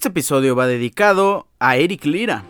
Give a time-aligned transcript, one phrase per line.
[0.00, 2.42] Este episodio va dedicado a Eric Lira.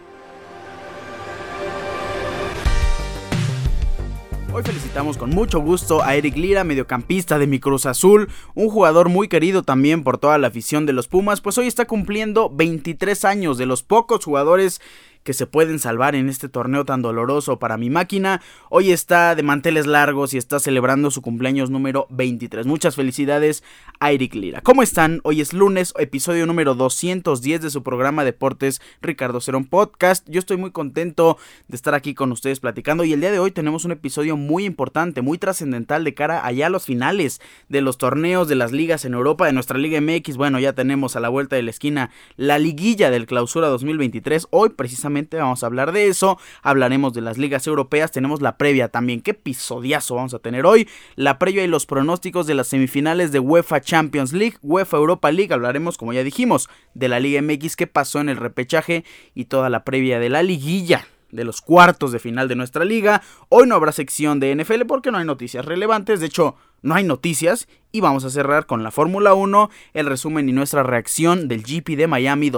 [4.52, 9.08] Hoy felicitamos con mucho gusto a Eric Lira, mediocampista de mi Cruz Azul, un jugador
[9.08, 13.24] muy querido también por toda la afición de los Pumas, pues hoy está cumpliendo 23
[13.24, 14.80] años de los pocos jugadores
[15.22, 18.40] que se pueden salvar en este torneo tan doloroso para mi máquina.
[18.70, 22.66] Hoy está de manteles largos y está celebrando su cumpleaños número 23.
[22.66, 23.62] Muchas felicidades
[23.98, 24.62] a Eric Lira.
[24.62, 25.20] ¿Cómo están?
[25.24, 30.26] Hoy es lunes, episodio número 210 de su programa Deportes Ricardo Cerón Podcast.
[30.28, 31.36] Yo estoy muy contento
[31.68, 34.64] de estar aquí con ustedes platicando y el día de hoy tenemos un episodio muy
[34.64, 39.04] importante, muy trascendental de cara allá a los finales de los torneos de las ligas
[39.04, 40.36] en Europa, de nuestra Liga MX.
[40.36, 44.46] Bueno, ya tenemos a la vuelta de la esquina la liguilla del Clausura 2023.
[44.50, 48.88] Hoy precisamente vamos a hablar de eso, hablaremos de las ligas europeas, tenemos la previa
[48.88, 53.32] también, qué episodiazo vamos a tener hoy, la previa y los pronósticos de las semifinales
[53.32, 57.76] de UEFA Champions League, UEFA Europa League, hablaremos como ya dijimos de la Liga MX,
[57.76, 62.12] qué pasó en el repechaje y toda la previa de la liguilla de los cuartos
[62.12, 63.22] de final de nuestra liga.
[63.48, 67.04] Hoy no habrá sección de NFL porque no hay noticias relevantes, de hecho no hay
[67.04, 71.62] noticias y vamos a cerrar con la Fórmula 1, el resumen y nuestra reacción del
[71.62, 72.50] GP de Miami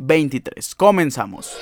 [0.00, 0.74] 2023.
[0.74, 1.56] Comenzamos.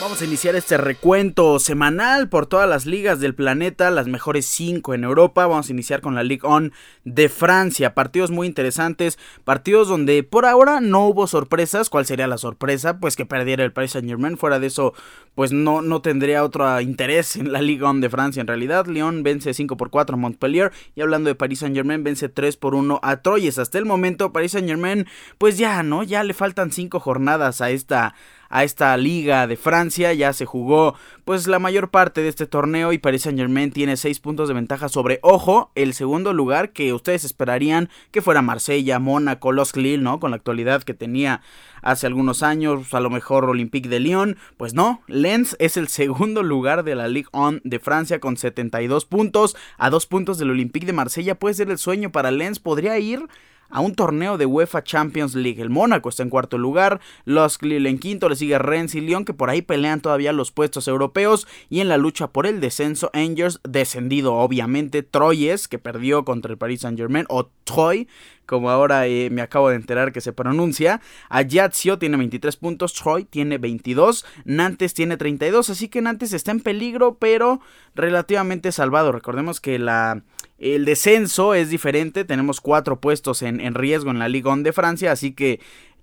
[0.00, 4.94] Vamos a iniciar este recuento semanal por todas las ligas del planeta, las mejores 5
[4.94, 5.46] en Europa.
[5.46, 6.70] Vamos a iniciar con la Ligue 1
[7.04, 7.92] de Francia.
[7.92, 11.90] Partidos muy interesantes, partidos donde por ahora no hubo sorpresas.
[11.90, 12.98] ¿Cuál sería la sorpresa?
[12.98, 14.38] Pues que perdiera el Paris Saint Germain.
[14.38, 14.94] Fuera de eso,
[15.34, 18.86] pues no, no tendría otro interés en la Ligue 1 de Francia en realidad.
[18.86, 20.72] Lyon vence 5 por 4 a Montpellier.
[20.96, 23.58] Y hablando de Paris Saint Germain, vence 3 por 1 a Troyes.
[23.58, 26.04] Hasta el momento, Paris Saint Germain, pues ya, ¿no?
[26.04, 28.14] Ya le faltan 5 jornadas a esta
[28.50, 30.12] a esta liga de Francia.
[30.12, 33.96] Ya se jugó pues la mayor parte de este torneo y Paris Saint Germain tiene
[33.96, 38.98] 6 puntos de ventaja sobre, ojo, el segundo lugar que ustedes esperarían que fuera Marsella,
[38.98, 40.20] Mónaco, Los Lille, ¿no?
[40.20, 41.40] Con la actualidad que tenía
[41.82, 44.36] hace algunos años, a lo mejor Olympique de Lyon.
[44.56, 49.04] Pues no, Lens es el segundo lugar de la Ligue 1 de Francia con 72
[49.04, 49.56] puntos.
[49.78, 52.58] A dos puntos del Olympique de Marsella puede ser el sueño para Lens.
[52.58, 53.28] Podría ir
[53.70, 55.60] a un torneo de UEFA Champions League.
[55.60, 59.24] El Mónaco está en cuarto lugar, los Lille en quinto, le sigue Rennes y Lyon
[59.24, 63.10] que por ahí pelean todavía los puestos europeos y en la lucha por el descenso
[63.12, 68.08] Angers descendido obviamente Troyes que perdió contra el Paris Saint Germain o Troy
[68.50, 71.00] como ahora eh, me acabo de enterar que se pronuncia.
[71.28, 76.58] Ajaccio tiene 23 puntos, Troy tiene 22, Nantes tiene 32, así que Nantes está en
[76.58, 77.60] peligro, pero
[77.94, 79.12] relativamente salvado.
[79.12, 80.24] Recordemos que la
[80.60, 85.10] el descenso es diferente, tenemos cuatro puestos en, riesgo en la Liga 1 de Francia,
[85.10, 85.58] así que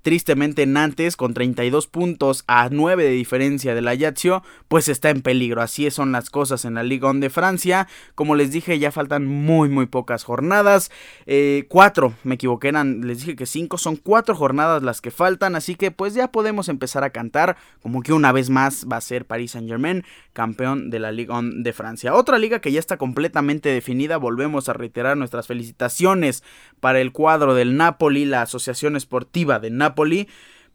[0.07, 5.61] Tristemente Nantes con 32 puntos a 9 de diferencia del Ajaccio pues está en peligro.
[5.61, 7.89] Así son las cosas en la Liga 1 de Francia.
[8.15, 10.91] Como les dije ya faltan muy muy pocas jornadas.
[11.25, 15.57] Eh, cuatro, me equivoqué, eran, les dije que cinco, son cuatro jornadas las que faltan.
[15.57, 19.01] Así que pues ya podemos empezar a cantar como que una vez más va a
[19.01, 22.13] ser Paris Saint Germain campeón de la Liga 1 de Francia.
[22.13, 24.15] Otra liga que ya está completamente definida.
[24.15, 26.43] Volvemos a reiterar nuestras felicitaciones
[26.79, 29.96] para el cuadro del Napoli, la Asociación Esportiva de Napoli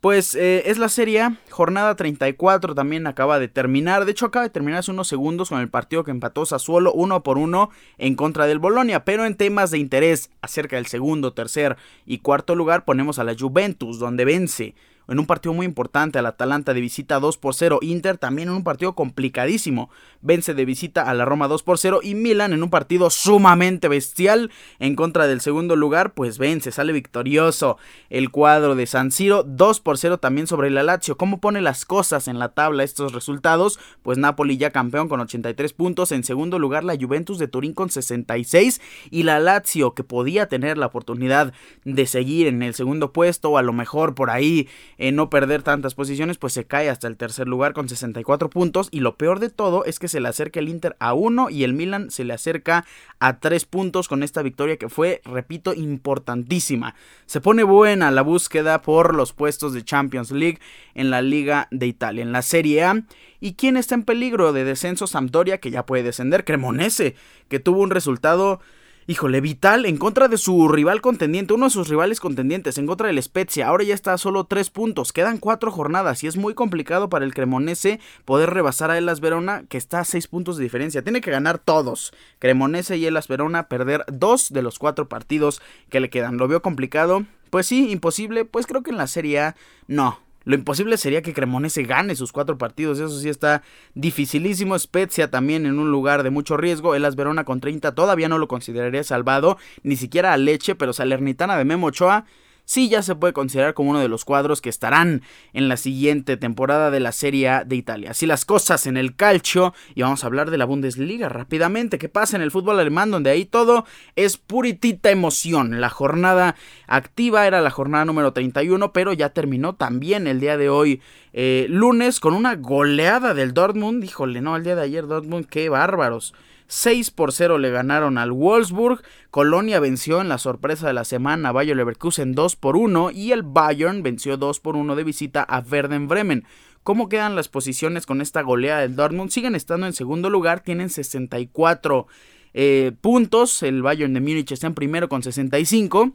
[0.03, 4.05] Pues eh, es la serie, jornada 34 también acaba de terminar.
[4.05, 7.23] De hecho, acaba de terminar hace unos segundos con el partido que empató Sassuolo uno
[7.23, 9.05] por uno en contra del Bolonia.
[9.05, 13.37] Pero en temas de interés acerca del segundo, tercer y cuarto lugar, ponemos a la
[13.39, 14.75] Juventus, donde vence
[15.09, 18.55] en un partido muy importante al Atalanta de visita 2 por 0, Inter también en
[18.55, 19.91] un partido complicadísimo,
[20.21, 23.89] vence de visita a la Roma 2 por 0 y Milan en un partido sumamente
[23.89, 27.79] bestial en contra del segundo lugar, pues vence, sale victorioso
[28.11, 31.17] el cuadro de San Siro 2 por 0 también sobre el Lazio.
[31.17, 33.79] ¿Cómo pone las cosas en la tabla estos resultados?
[34.03, 37.91] Pues Napoli ya campeón con 83 puntos, en segundo lugar la Juventus de Turín con
[37.91, 38.81] 66
[39.11, 41.53] y la Lazio que podía tener la oportunidad
[41.85, 45.63] de seguir en el segundo puesto o a lo mejor por ahí en no perder
[45.63, 48.89] tantas posiciones, pues se cae hasta el tercer lugar con 64 puntos.
[48.91, 51.65] Y lo peor de todo es que se le acerca el Inter a 1 y
[51.65, 52.85] el Milan se le acerca
[53.19, 56.95] a 3 puntos con esta victoria que fue, repito, importantísima.
[57.27, 60.59] Se pone buena la búsqueda por los puestos de Champions League
[60.95, 63.03] en la Liga de Italia, en la Serie A.
[63.41, 65.07] ¿Y quién está en peligro de descenso?
[65.07, 66.45] Sampdoria, que ya puede descender.
[66.45, 67.17] Cremonese,
[67.49, 68.61] que tuvo un resultado
[69.07, 73.09] híjole, vital en contra de su rival contendiente, uno de sus rivales contendientes, en contra
[73.09, 73.69] del Spezia.
[73.69, 77.25] Ahora ya está a solo tres puntos, quedan cuatro jornadas y es muy complicado para
[77.25, 81.03] el Cremonese poder rebasar a Elas Verona, que está a seis puntos de diferencia.
[81.03, 82.13] Tiene que ganar todos.
[82.39, 85.61] Cremonese y Elas Verona perder dos de los cuatro partidos
[85.91, 86.37] que le quedan.
[86.37, 87.25] ¿Lo veo complicado?
[87.51, 88.45] Pues sí, imposible.
[88.45, 89.57] Pues creo que en la Serie A
[89.87, 90.21] no.
[90.45, 93.63] Lo imposible sería que Cremonese gane sus cuatro partidos, eso sí está
[93.95, 94.79] dificilísimo.
[94.79, 96.95] Spezia también en un lugar de mucho riesgo.
[96.95, 101.57] El Verona con 30 todavía no lo consideraría salvado, ni siquiera a Leche, pero Salernitana
[101.57, 102.25] de Memo Ochoa
[102.65, 105.23] sí ya se puede considerar como uno de los cuadros que estarán
[105.53, 108.13] en la siguiente temporada de la Serie A de Italia.
[108.13, 111.99] Así las cosas en el calcio y vamos a hablar de la Bundesliga rápidamente.
[111.99, 113.85] ¿Qué pasa en el fútbol alemán donde ahí todo
[114.17, 115.81] es puritita emoción?
[115.81, 116.57] La jornada
[116.87, 121.01] activa era la jornada número 31, pero ya terminó también el día de hoy
[121.33, 124.05] eh, lunes con una goleada del Dortmund.
[124.05, 126.35] Híjole, no, el día de ayer Dortmund, qué bárbaros.
[126.67, 129.03] 6 por 0 le ganaron al Wolfsburg.
[129.31, 133.33] Colonia venció en la sorpresa de la semana a Bayer Leverkusen 2 por 1 y
[133.33, 136.45] el Bayern venció 2 por 1 de visita a Werder Bremen.
[136.83, 139.31] ¿Cómo quedan las posiciones con esta goleada del Dortmund?
[139.31, 142.07] Siguen estando en segundo lugar, tienen 64
[142.55, 143.63] eh, puntos.
[143.63, 146.13] El Bayern de Múnich está en primero con 65.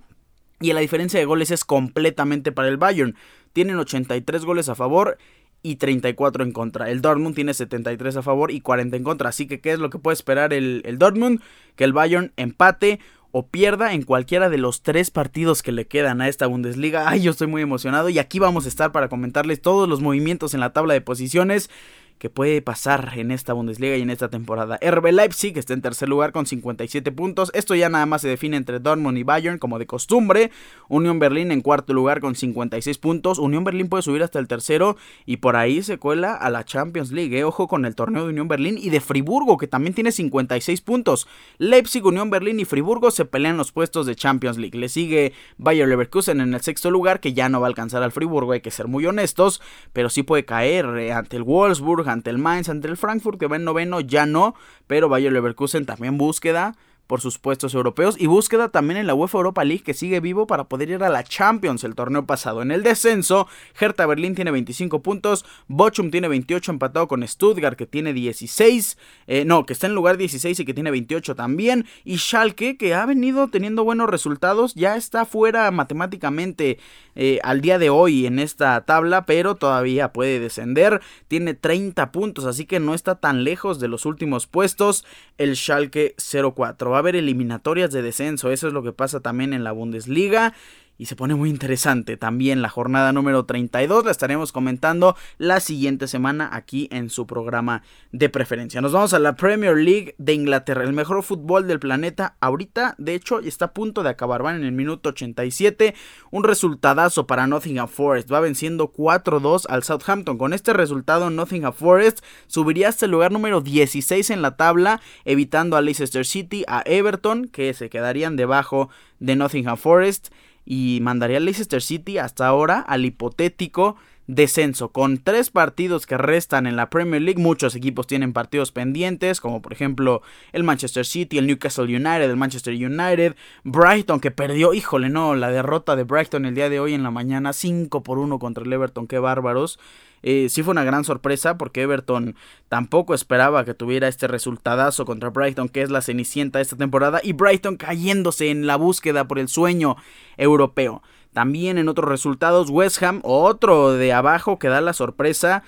[0.59, 3.15] Y la diferencia de goles es completamente para el Bayern.
[3.53, 5.17] Tienen 83 goles a favor
[5.63, 6.89] y 34 en contra.
[6.89, 9.29] El Dortmund tiene 73 a favor y 40 en contra.
[9.29, 11.41] Así que, ¿qué es lo que puede esperar el, el Dortmund?
[11.75, 12.99] Que el Bayern empate
[13.31, 17.09] o pierda en cualquiera de los tres partidos que le quedan a esta Bundesliga.
[17.09, 20.53] Ay, yo estoy muy emocionado y aquí vamos a estar para comentarles todos los movimientos
[20.53, 21.69] en la tabla de posiciones
[22.17, 24.79] que puede pasar en esta Bundesliga y en esta temporada.
[24.81, 27.51] RB Leipzig está en tercer lugar con 57 puntos.
[27.53, 30.51] Esto ya nada más se define entre Dortmund y Bayern como de costumbre.
[30.89, 33.39] Unión Berlín en cuarto lugar con 56 puntos.
[33.39, 37.11] Unión Berlín puede subir hasta el tercero y por ahí se cuela a la Champions
[37.11, 37.37] League.
[37.37, 37.43] ¿eh?
[37.43, 41.27] Ojo con el torneo de Unión Berlín y de Friburgo que también tiene 56 puntos.
[41.57, 44.77] Leipzig, Unión Berlín y Friburgo se pelean los puestos de Champions League.
[44.77, 48.11] Le sigue Bayer Leverkusen en el sexto lugar que ya no va a alcanzar al
[48.11, 49.61] Friburgo, hay que ser muy honestos,
[49.93, 53.47] pero sí puede caer eh, ante el Wolfsburg ante el Mainz, ante el Frankfurt, que
[53.47, 54.55] va en noveno, ya no,
[54.87, 56.75] pero Bayer Leverkusen también búsqueda
[57.07, 60.45] por sus puestos europeos y búsqueda también en la UEFA Europa League que sigue vivo
[60.45, 62.61] para poder ir a la Champions el torneo pasado.
[62.61, 63.47] En el descenso,
[63.79, 69.45] Hertha Berlín tiene 25 puntos, Bochum tiene 28 empatado con Stuttgart que tiene 16, eh,
[69.45, 73.05] no, que está en lugar 16 y que tiene 28 también, y Schalke que ha
[73.05, 76.77] venido teniendo buenos resultados, ya está fuera matemáticamente
[77.19, 82.45] eh, al día de hoy en esta tabla, pero todavía puede descender, tiene 30 puntos,
[82.45, 85.03] así que no está tan lejos de los últimos puestos,
[85.39, 88.51] el Schalke 04 va a haber eliminatorias de descenso.
[88.51, 90.53] Eso es lo que pasa también en la Bundesliga
[90.97, 94.05] y se pone muy interesante también la jornada número 32.
[94.05, 98.81] La estaremos comentando la siguiente semana aquí en su programa de preferencia.
[98.81, 102.35] Nos vamos a la Premier League de Inglaterra, el mejor fútbol del planeta.
[102.39, 104.43] Ahorita, de hecho, está a punto de acabar.
[104.43, 105.93] Van en el minuto 87.
[106.31, 108.31] Un resultadazo para Nottingham Forest.
[108.31, 110.37] Va venciendo 4-2 al Southampton.
[110.37, 115.77] Con este resultado, Nottingham Forest subiría hasta el lugar número 16 en la tabla, evitando
[115.77, 118.89] a Leicester City, a Everton, que se quedarían debajo
[119.19, 120.29] de Nottingham Forest
[120.69, 123.95] y mandaría al Leicester City hasta ahora al hipotético
[124.27, 124.89] descenso.
[124.89, 129.61] Con tres partidos que restan en la Premier League, muchos equipos tienen partidos pendientes, como
[129.61, 130.21] por ejemplo
[130.51, 135.49] el Manchester City, el Newcastle United, el Manchester United, Brighton que perdió, híjole, no, la
[135.49, 138.73] derrota de Brighton el día de hoy en la mañana, 5 por 1 contra el
[138.73, 139.79] Everton, qué bárbaros.
[140.23, 142.35] Eh, sí fue una gran sorpresa porque Everton
[142.69, 147.21] tampoco esperaba que tuviera este resultadazo contra Brighton, que es la cenicienta de esta temporada,
[147.23, 149.95] y Brighton cayéndose en la búsqueda por el sueño
[150.37, 151.01] europeo.
[151.37, 155.61] También en otros resultados, West Ham, otro de abajo que da la sorpresa.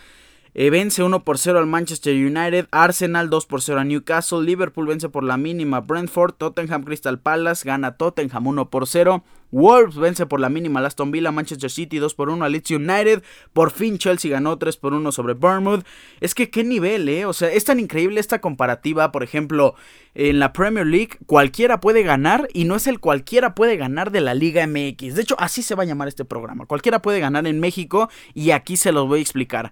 [0.61, 4.87] Eh, vence 1 por 0 al Manchester United, Arsenal 2 por 0 a Newcastle, Liverpool
[4.87, 10.25] vence por la mínima Brentford, Tottenham Crystal Palace gana Tottenham 1 por 0, Wolves vence
[10.25, 13.23] por la mínima Aston Villa, Manchester City 2 por 1 a Leeds United.
[13.53, 15.85] Por fin Chelsea ganó 3 por 1 sobre Bournemouth.
[16.19, 17.25] Es que qué nivel, ¿eh?
[17.25, 19.13] O sea, es tan increíble esta comparativa.
[19.13, 19.75] Por ejemplo,
[20.13, 24.19] en la Premier League cualquiera puede ganar y no es el cualquiera puede ganar de
[24.19, 25.15] la Liga MX.
[25.15, 26.65] De hecho, así se va a llamar este programa.
[26.65, 29.71] Cualquiera puede ganar en México y aquí se los voy a explicar.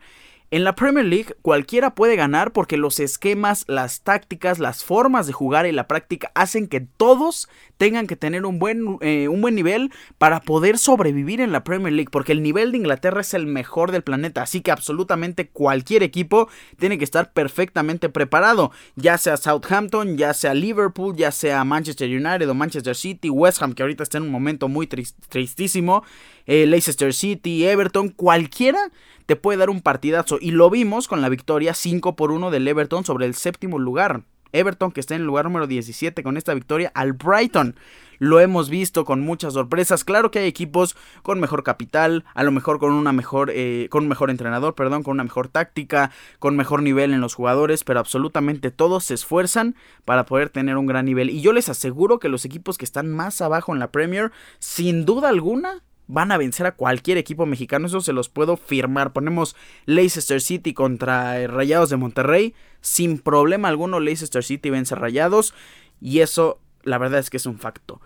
[0.50, 5.34] En la Premier League cualquiera puede ganar porque los esquemas, las tácticas, las formas de
[5.34, 9.56] jugar y la práctica hacen que todos tengan que tener un buen, eh, un buen
[9.56, 13.46] nivel para poder sobrevivir en la Premier League porque el nivel de Inglaterra es el
[13.46, 14.42] mejor del planeta.
[14.42, 16.48] Así que absolutamente cualquier equipo
[16.80, 22.50] tiene que estar perfectamente preparado ya sea Southampton, ya sea Liverpool, ya sea Manchester United
[22.50, 26.06] o Manchester City, West Ham que ahorita está en un momento muy tristísimo,
[26.48, 28.92] eh, Leicester City, Everton, cualquiera
[29.28, 30.40] te puede dar un partidazo.
[30.42, 34.24] Y lo vimos con la victoria 5 por 1 del Everton sobre el séptimo lugar.
[34.54, 37.76] Everton que está en el lugar número 17 con esta victoria al Brighton.
[38.20, 40.04] Lo hemos visto con muchas sorpresas.
[40.04, 44.04] Claro que hay equipos con mejor capital, a lo mejor con una mejor, eh, con
[44.04, 48.00] un mejor entrenador, perdón, con una mejor táctica, con mejor nivel en los jugadores, pero
[48.00, 51.30] absolutamente todos se esfuerzan para poder tener un gran nivel.
[51.30, 55.06] Y yo les aseguro que los equipos que están más abajo en la Premier, sin
[55.06, 59.14] duda alguna, van a vencer a cualquier equipo mexicano, eso se los puedo firmar.
[59.14, 65.54] Ponemos Leicester City contra Rayados de Monterrey, sin problema alguno Leicester City vence a Rayados
[66.02, 68.02] y eso la verdad es que es un facto.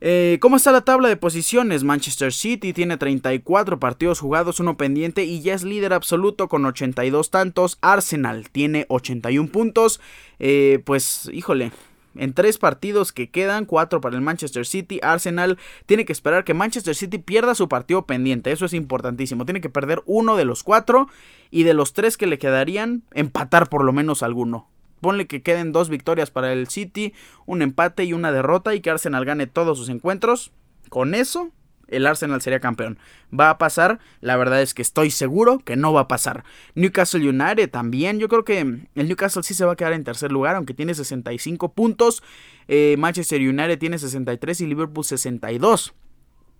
[0.00, 1.82] Eh, ¿Cómo está la tabla de posiciones?
[1.82, 7.30] Manchester City tiene 34 partidos jugados, uno pendiente y ya es líder absoluto con 82
[7.30, 7.78] tantos.
[7.80, 10.00] Arsenal tiene 81 puntos.
[10.38, 11.72] Eh, pues, híjole,
[12.16, 16.54] en tres partidos que quedan, cuatro para el Manchester City, Arsenal tiene que esperar que
[16.54, 18.52] Manchester City pierda su partido pendiente.
[18.52, 19.44] Eso es importantísimo.
[19.44, 21.08] Tiene que perder uno de los cuatro
[21.50, 24.68] y de los tres que le quedarían, empatar por lo menos alguno.
[25.00, 27.12] Ponle que queden dos victorias para el City,
[27.46, 30.52] un empate y una derrota y que Arsenal gane todos sus encuentros.
[30.88, 31.50] Con eso,
[31.96, 32.98] el Arsenal sería campeón.
[33.38, 33.98] ¿Va a pasar?
[34.20, 36.44] La verdad es que estoy seguro que no va a pasar.
[36.74, 38.18] Newcastle United también.
[38.18, 40.94] Yo creo que el Newcastle sí se va a quedar en tercer lugar, aunque tiene
[40.94, 42.22] 65 puntos.
[42.68, 45.94] Eh, Manchester United tiene 63 y Liverpool 62.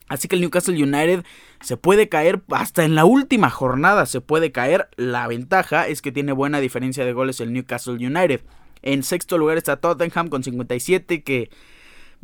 [0.09, 1.25] Así que el Newcastle United
[1.61, 4.89] se puede caer hasta en la última jornada, se puede caer.
[4.97, 8.43] La ventaja es que tiene buena diferencia de goles el Newcastle United.
[8.83, 11.51] En sexto lugar está Tottenham con 57 que...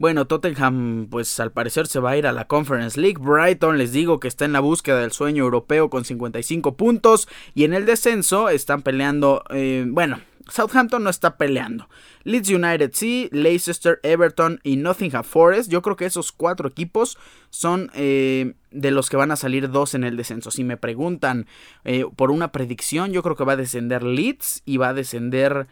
[0.00, 3.19] Bueno, Tottenham pues al parecer se va a ir a la Conference League.
[3.21, 7.28] Brighton les digo que está en la búsqueda del sueño europeo con 55 puntos.
[7.54, 11.90] Y en el descenso están peleando, eh, bueno, Southampton no está peleando.
[12.25, 15.71] Leeds United sí, Leicester, Everton y Nottingham Forest.
[15.71, 17.19] Yo creo que esos cuatro equipos
[17.50, 20.50] son eh, de los que van a salir dos en el descenso.
[20.50, 21.47] Si me preguntan
[21.85, 25.66] eh, por una predicción, yo creo que va a descender Leeds y va a descender...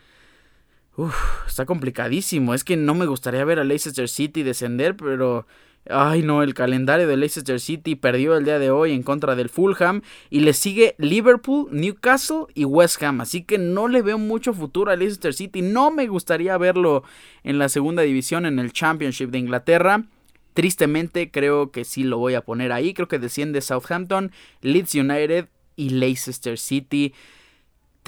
[1.47, 2.55] Está complicadísimo.
[2.55, 5.47] Es que no me gustaría ver a Leicester City descender, pero
[5.91, 9.49] Ay, no, el calendario de Leicester City perdió el día de hoy en contra del
[9.49, 13.23] Fulham y le sigue Liverpool, Newcastle y West Ham.
[13.23, 15.63] Así que no le veo mucho futuro a Leicester City.
[15.63, 17.05] No me gustaría verlo
[17.43, 20.05] en la segunda división, en el Championship de Inglaterra.
[20.53, 22.93] Tristemente creo que sí lo voy a poner ahí.
[22.93, 27.15] Creo que desciende Southampton, Leeds United y Leicester City.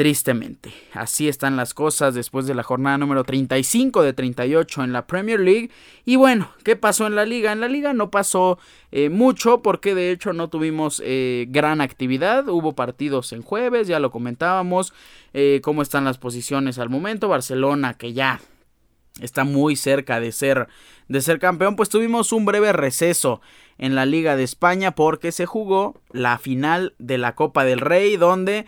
[0.00, 5.06] Tristemente, así están las cosas después de la jornada número 35 de 38 en la
[5.06, 5.68] Premier League.
[6.06, 7.52] Y bueno, ¿qué pasó en la liga?
[7.52, 8.58] En la liga no pasó
[8.92, 12.48] eh, mucho porque de hecho no tuvimos eh, gran actividad.
[12.48, 14.94] Hubo partidos en jueves, ya lo comentábamos.
[15.34, 17.28] Eh, cómo están las posiciones al momento.
[17.28, 18.40] Barcelona que ya
[19.20, 20.68] está muy cerca de ser,
[21.08, 21.76] de ser campeón.
[21.76, 23.42] Pues tuvimos un breve receso
[23.76, 28.16] en la Liga de España porque se jugó la final de la Copa del Rey
[28.16, 28.64] donde...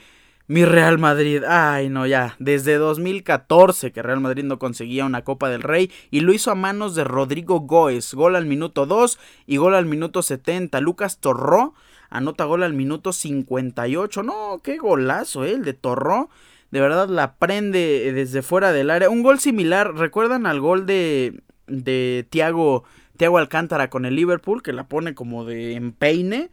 [0.48, 5.48] Mi Real Madrid, ay no ya, desde 2014 que Real Madrid no conseguía una Copa
[5.48, 9.56] del Rey y lo hizo a manos de Rodrigo Goes, gol al minuto 2 y
[9.56, 10.80] gol al minuto 70.
[10.80, 11.74] Lucas Torró
[12.10, 14.22] anota gol al minuto 58.
[14.22, 15.52] No, qué golazo, ¿eh?
[15.52, 16.28] el de Torró.
[16.70, 19.10] De verdad la prende desde fuera del área.
[19.10, 22.84] Un gol similar, ¿recuerdan al gol de, de Thiago,
[23.16, 26.50] Thiago Alcántara con el Liverpool que la pone como de empeine?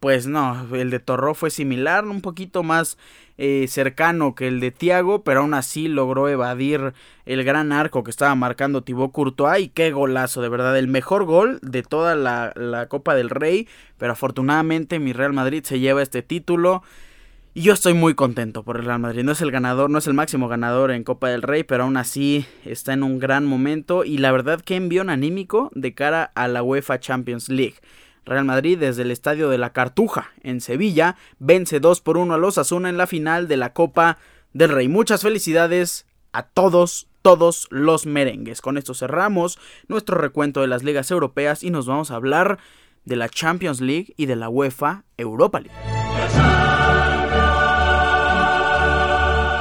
[0.00, 2.98] Pues no, el de Torró fue similar, un poquito más
[3.38, 6.92] eh, cercano que el de Tiago, pero aún así logró evadir
[7.24, 11.24] el gran arco que estaba marcando Thibaut Courtois y qué golazo, de verdad, el mejor
[11.24, 16.02] gol de toda la, la Copa del Rey, pero afortunadamente mi Real Madrid se lleva
[16.02, 16.82] este título.
[17.54, 19.24] Y yo estoy muy contento por el Real Madrid.
[19.24, 21.96] No es el ganador, no es el máximo ganador en Copa del Rey, pero aún
[21.96, 24.04] así está en un gran momento.
[24.04, 27.76] Y la verdad que envión anímico de cara a la UEFA Champions League.
[28.28, 32.38] Real Madrid desde el estadio de la Cartuja en Sevilla vence 2 por 1 a
[32.38, 34.18] los Asuna en la final de la Copa
[34.52, 34.88] del Rey.
[34.88, 38.60] Muchas felicidades a todos, todos los merengues.
[38.60, 39.58] Con esto cerramos
[39.88, 42.58] nuestro recuento de las ligas europeas y nos vamos a hablar
[43.04, 45.74] de la Champions League y de la UEFA Europa League.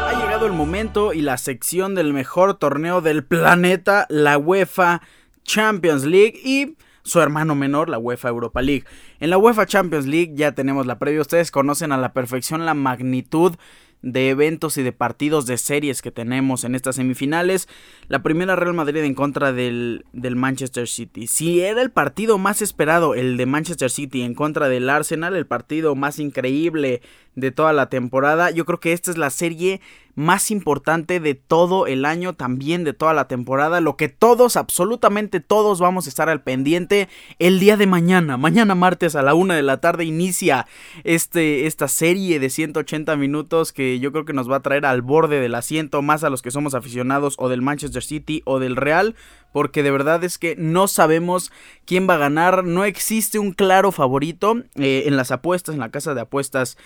[0.06, 5.02] Ha llegado el momento y la sección del mejor torneo del planeta, la UEFA
[5.44, 6.76] Champions League y
[7.08, 8.84] su hermano menor, la UEFA Europa League.
[9.20, 12.74] En la UEFA Champions League ya tenemos la previa, ustedes conocen a la perfección la
[12.74, 13.56] magnitud
[14.02, 17.68] de eventos y de partidos de series que tenemos en estas semifinales.
[18.08, 21.28] La primera Real Madrid en contra del, del, Manchester City.
[21.28, 25.48] Si era el partido más esperado, el de Manchester City en contra del Arsenal, el
[25.48, 27.02] partido más increíble
[27.38, 29.80] de toda la temporada, yo creo que esta es la serie
[30.18, 35.40] más importante de todo el año, también de toda la temporada, lo que todos, absolutamente
[35.40, 39.56] todos vamos a estar al pendiente el día de mañana, mañana martes a la una
[39.56, 40.66] de la tarde inicia
[41.04, 45.04] este, esta serie de 180 minutos que yo creo que nos va a traer al
[45.04, 48.76] borde del asiento, más a los que somos aficionados o del Manchester City o del
[48.76, 49.16] Real,
[49.52, 51.52] porque de verdad es que no sabemos
[51.86, 55.92] quién va a ganar, no existe un claro favorito eh, en las apuestas, en la
[55.92, 56.78] casa de apuestas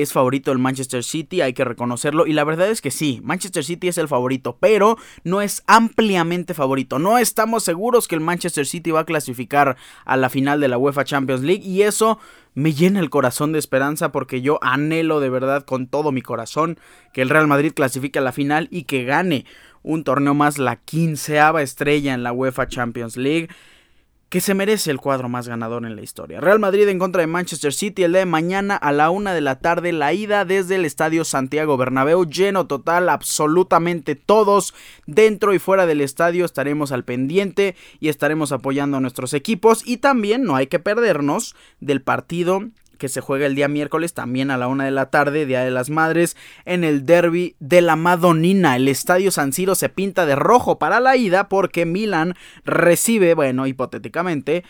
[0.00, 3.64] es favorito el Manchester City, hay que reconocerlo, y la verdad es que sí, Manchester
[3.64, 8.66] City es el favorito, pero no es ampliamente favorito, no estamos seguros que el Manchester
[8.66, 12.18] City va a clasificar a la final de la UEFA Champions League, y eso
[12.54, 16.78] me llena el corazón de esperanza porque yo anhelo de verdad con todo mi corazón
[17.12, 19.44] que el Real Madrid clasifique a la final y que gane
[19.82, 23.48] un torneo más, la quinceava estrella en la UEFA Champions League.
[24.30, 26.40] Que se merece el cuadro más ganador en la historia.
[26.40, 29.40] Real Madrid en contra de Manchester City el día de mañana a la una de
[29.40, 34.72] la tarde, la ida desde el Estadio Santiago Bernabéu, lleno total, absolutamente todos
[35.06, 39.96] dentro y fuera del estadio estaremos al pendiente y estaremos apoyando a nuestros equipos y
[39.96, 42.62] también no hay que perdernos del partido
[43.00, 45.72] que se juega el día miércoles también a la una de la tarde, Día de
[45.72, 48.76] las Madres, en el derby de la Madonina.
[48.76, 53.66] El estadio San Siro se pinta de rojo para la ida porque Milan recibe, bueno,
[53.66, 54.62] hipotéticamente,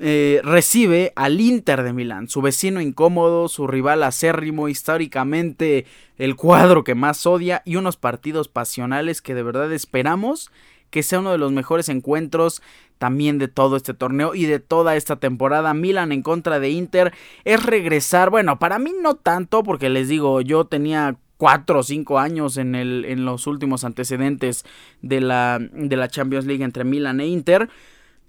[0.00, 5.86] eh, recibe al Inter de Milán, su vecino incómodo, su rival acérrimo, históricamente
[6.18, 10.50] el cuadro que más odia y unos partidos pasionales que de verdad esperamos
[10.94, 12.62] que sea uno de los mejores encuentros
[12.98, 15.74] también de todo este torneo y de toda esta temporada.
[15.74, 20.40] Milan en contra de Inter es regresar, bueno, para mí no tanto, porque les digo,
[20.40, 24.64] yo tenía cuatro o cinco años en, el, en los últimos antecedentes
[25.02, 27.68] de la, de la Champions League entre Milan e Inter.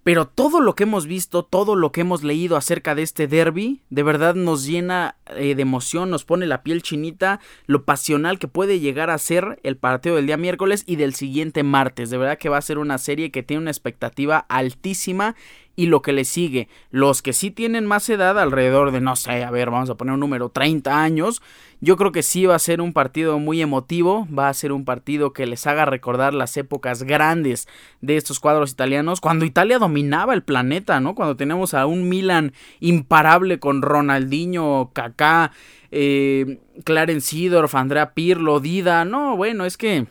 [0.05, 3.81] Pero todo lo que hemos visto, todo lo que hemos leído acerca de este derby,
[3.89, 8.47] de verdad nos llena eh, de emoción, nos pone la piel chinita, lo pasional que
[8.47, 12.11] puede llegar a ser el partido del día miércoles y del siguiente martes.
[12.11, 15.35] De verdad que va a ser una serie que tiene una expectativa altísima
[15.75, 16.67] y lo que le sigue.
[16.91, 20.13] Los que sí tienen más edad, alrededor de, no sé, a ver, vamos a poner
[20.13, 21.41] un número, 30 años,
[21.81, 24.85] yo creo que sí va a ser un partido muy emotivo, va a ser un
[24.85, 27.67] partido que les haga recordar las épocas grandes
[28.01, 31.15] de estos cuadros italianos, cuando Italia dominaba el planeta, ¿no?
[31.15, 35.51] Cuando tenemos a un Milan imparable con Ronaldinho, Kaká,
[35.91, 40.07] eh, Clarence Seedorf, Andrea Pirlo, Dida, no, bueno, es que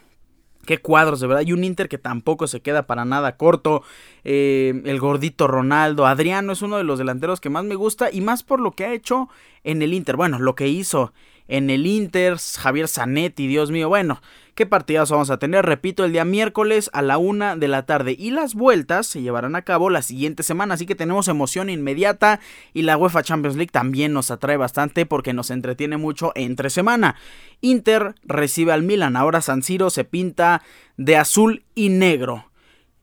[0.65, 1.45] Qué cuadros, de verdad.
[1.47, 3.83] Y un Inter que tampoco se queda para nada corto.
[4.25, 6.07] Eh, el gordito Ronaldo.
[6.07, 8.11] Adriano es uno de los delanteros que más me gusta.
[8.11, 9.29] Y más por lo que ha hecho
[9.63, 10.17] en el Inter.
[10.17, 11.13] Bueno, lo que hizo
[11.49, 12.37] en el Inter.
[12.59, 13.89] Javier Zanetti, Dios mío.
[13.89, 14.21] Bueno,
[14.55, 15.65] qué partidas vamos a tener.
[15.65, 18.17] Repito, el día miércoles a la una de la tarde.
[18.19, 20.75] Y las vueltas se llevarán a cabo la siguiente semana.
[20.75, 22.41] Así que tenemos emoción inmediata.
[22.73, 27.17] Y la UEFA Champions League también nos atrae bastante porque nos entretiene mucho entre semana.
[27.61, 29.17] Inter recibe al Milan.
[29.17, 30.63] Ahora San Siro se pinta
[30.97, 32.47] de azul y negro.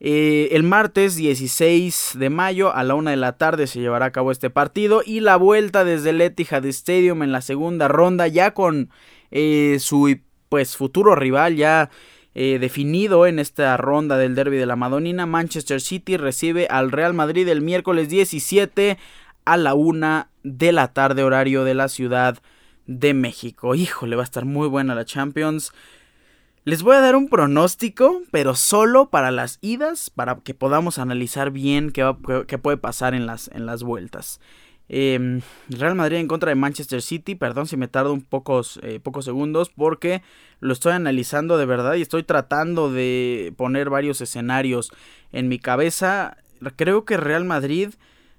[0.03, 4.11] Eh, el martes 16 de mayo a la una de la tarde se llevará a
[4.11, 8.55] cabo este partido y la vuelta desde el Etihad Stadium en la segunda ronda ya
[8.55, 8.89] con
[9.29, 10.17] eh, su
[10.49, 11.91] pues futuro rival ya
[12.33, 15.27] eh, definido en esta ronda del derby de la Madonina.
[15.27, 18.97] Manchester City recibe al Real Madrid el miércoles 17
[19.45, 22.39] a la una de la tarde horario de la Ciudad
[22.87, 23.75] de México.
[23.75, 25.71] Híjole, va a estar muy buena la Champions.
[26.63, 31.49] Les voy a dar un pronóstico, pero solo para las idas, para que podamos analizar
[31.49, 32.03] bien qué,
[32.61, 34.39] puede pasar en las, en las vueltas.
[34.87, 37.33] Em, Real Madrid en contra de Manchester City.
[37.33, 40.21] Perdón si me tardo un pocos, eh, pocos segundos porque
[40.59, 44.91] lo estoy analizando de verdad y estoy tratando de poner varios escenarios
[45.31, 46.37] en mi cabeza.
[46.75, 47.89] Creo que Real Madrid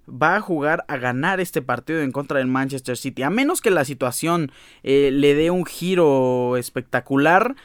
[0.09, 3.25] va a jugar a ganar este partido en contra del Manchester City.
[3.25, 4.53] A menos que la situación
[4.85, 7.57] eh, le dé un giro espectacular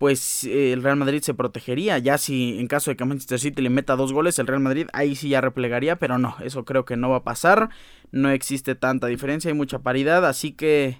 [0.00, 1.98] pues eh, el Real Madrid se protegería.
[1.98, 4.86] Ya si en caso de que Manchester City le meta dos goles, el Real Madrid
[4.94, 7.68] ahí sí ya replegaría, pero no, eso creo que no va a pasar.
[8.10, 10.96] No existe tanta diferencia, hay mucha paridad, así que...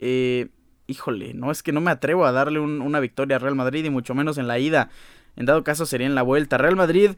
[0.00, 0.50] Eh,
[0.86, 3.90] híjole, no es que no me atrevo a darle una victoria al Real Madrid y
[3.90, 4.90] mucho menos en la ida.
[5.36, 6.58] En dado caso sería en la vuelta.
[6.58, 7.12] Real Madrid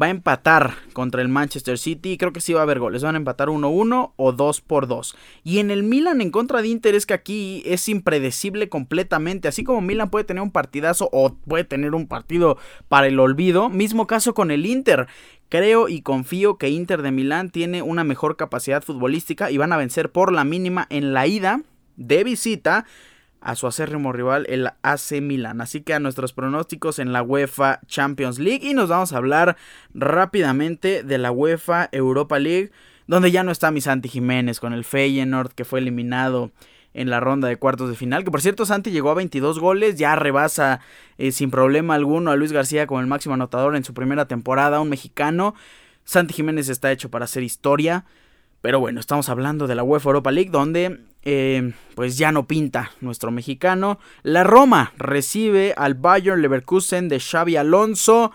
[0.00, 2.16] va a empatar contra el Manchester City.
[2.16, 3.02] Creo que sí va a haber goles.
[3.02, 5.16] Van a empatar 1-1 o 2 por 2.
[5.44, 9.48] Y en el Milan en contra de Inter es que aquí es impredecible completamente.
[9.48, 13.68] Así como Milan puede tener un partidazo o puede tener un partido para el olvido.
[13.68, 15.06] Mismo caso con el Inter.
[15.48, 19.76] Creo y confío que Inter de Milán tiene una mejor capacidad futbolística y van a
[19.76, 21.62] vencer por la mínima en la ida
[21.96, 22.86] de visita
[23.40, 25.60] a su acérrimo rival el AC Milan.
[25.60, 29.56] Así que a nuestros pronósticos en la UEFA Champions League y nos vamos a hablar
[29.94, 32.70] rápidamente de la UEFA Europa League,
[33.06, 36.50] donde ya no está mi Santi Jiménez con el Feyenoord que fue eliminado
[36.92, 38.24] en la ronda de cuartos de final.
[38.24, 40.80] Que por cierto, Santi llegó a 22 goles, ya rebasa
[41.18, 44.80] eh, sin problema alguno a Luis García como el máximo anotador en su primera temporada,
[44.80, 45.54] un mexicano.
[46.04, 48.04] Santi Jiménez está hecho para hacer historia.
[48.60, 52.92] Pero bueno, estamos hablando de la UEFA Europa League, donde eh, pues ya no pinta
[53.00, 53.98] nuestro mexicano.
[54.22, 58.32] La Roma recibe al Bayern Leverkusen de Xavi Alonso.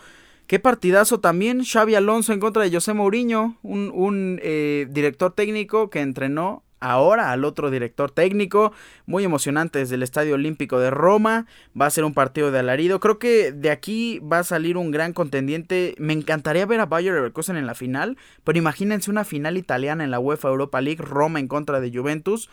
[0.48, 6.02] Qué partidazo también, Xavi Alonso en contra de José Mourinho, un, eh, director técnico que
[6.02, 8.72] entrenó ahora al otro director técnico.
[9.08, 11.48] Muy emocionante desde el Estadio Olímpico de Roma.
[11.80, 13.00] Va a ser un partido de alarido.
[13.00, 15.96] Creo que de aquí va a salir un gran contendiente.
[15.98, 18.18] Me encantaría ver a Bayer Leverkusen en la final.
[18.44, 21.04] Pero imagínense una final italiana en la UEFA Europa League.
[21.04, 22.50] Roma en contra de Juventus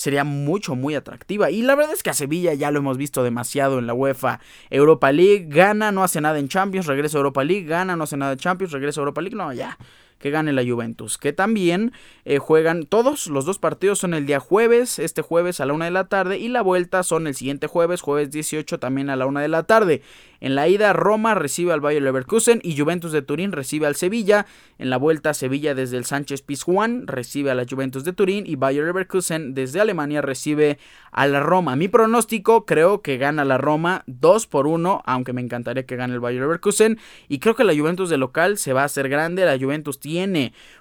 [0.00, 1.50] sería mucho, muy atractiva.
[1.50, 4.40] Y la verdad es que a Sevilla ya lo hemos visto demasiado en la UEFA
[4.70, 5.44] Europa League.
[5.50, 7.66] Gana, no hace nada en Champions, regresa a Europa League.
[7.66, 9.36] Gana, no hace nada en Champions, regresa a Europa League.
[9.36, 9.76] No, ya.
[10.20, 11.18] Que gane la Juventus.
[11.18, 11.92] Que también
[12.24, 15.86] eh, juegan todos, los dos partidos son el día jueves, este jueves a la una
[15.86, 19.26] de la tarde, y la vuelta son el siguiente jueves, jueves 18 también a la
[19.26, 20.02] una de la tarde.
[20.42, 24.46] En la ida, Roma recibe al Bayer Leverkusen y Juventus de Turín recibe al Sevilla.
[24.78, 28.56] En la vuelta, Sevilla desde el Sánchez Pizjuán recibe a la Juventus de Turín y
[28.56, 30.78] Bayer Leverkusen desde Alemania recibe
[31.12, 31.76] a la Roma.
[31.76, 36.14] Mi pronóstico creo que gana la Roma 2 por 1, aunque me encantaría que gane
[36.14, 36.98] el Bayer Leverkusen.
[37.28, 39.44] Y creo que la Juventus de local se va a hacer grande.
[39.44, 40.09] La Juventus tiene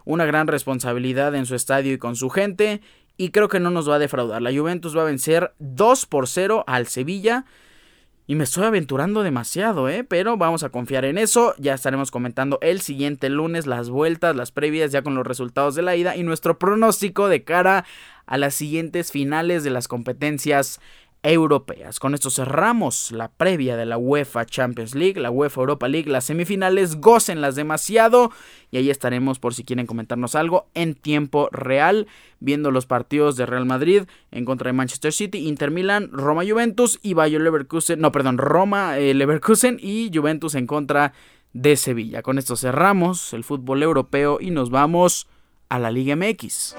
[0.05, 2.81] una gran responsabilidad en su estadio y con su gente.
[3.17, 4.41] Y creo que no nos va a defraudar.
[4.41, 7.45] La Juventus va a vencer 2 por 0 al Sevilla.
[8.27, 10.03] Y me estoy aventurando demasiado, ¿eh?
[10.03, 11.55] Pero vamos a confiar en eso.
[11.57, 15.81] Ya estaremos comentando el siguiente lunes las vueltas, las previas, ya con los resultados de
[15.81, 17.85] la ida y nuestro pronóstico de cara
[18.27, 20.79] a las siguientes finales de las competencias
[21.23, 21.99] europeas.
[21.99, 26.25] Con esto cerramos la previa de la UEFA Champions League, la UEFA Europa League, las
[26.25, 28.31] semifinales, gócenlas demasiado
[28.71, 32.07] y ahí estaremos por si quieren comentarnos algo en tiempo real,
[32.39, 36.99] viendo los partidos de Real Madrid en contra de Manchester City, Inter Milan, Roma Juventus
[37.01, 41.13] y Bayer Leverkusen, no, perdón, Roma eh, Leverkusen y Juventus en contra
[41.51, 42.21] de Sevilla.
[42.21, 45.27] Con esto cerramos el fútbol europeo y nos vamos
[45.67, 46.75] a la Liga MX.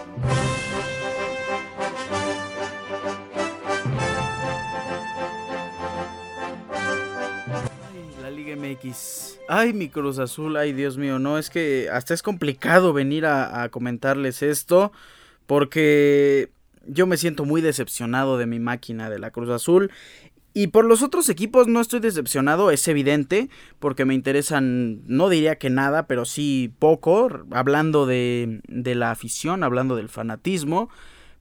[9.49, 13.68] Ay, mi Cruz Azul, ay, Dios mío, no, es que hasta es complicado venir a,
[13.70, 14.92] comentarles esto
[15.46, 16.51] porque
[16.87, 19.90] yo me siento muy decepcionado de mi máquina de la Cruz Azul
[20.53, 25.57] y por los otros equipos no estoy decepcionado, es evidente, porque me interesan, no diría
[25.57, 30.90] que nada, pero sí poco, hablando de, de, la afición, hablando del fanatismo.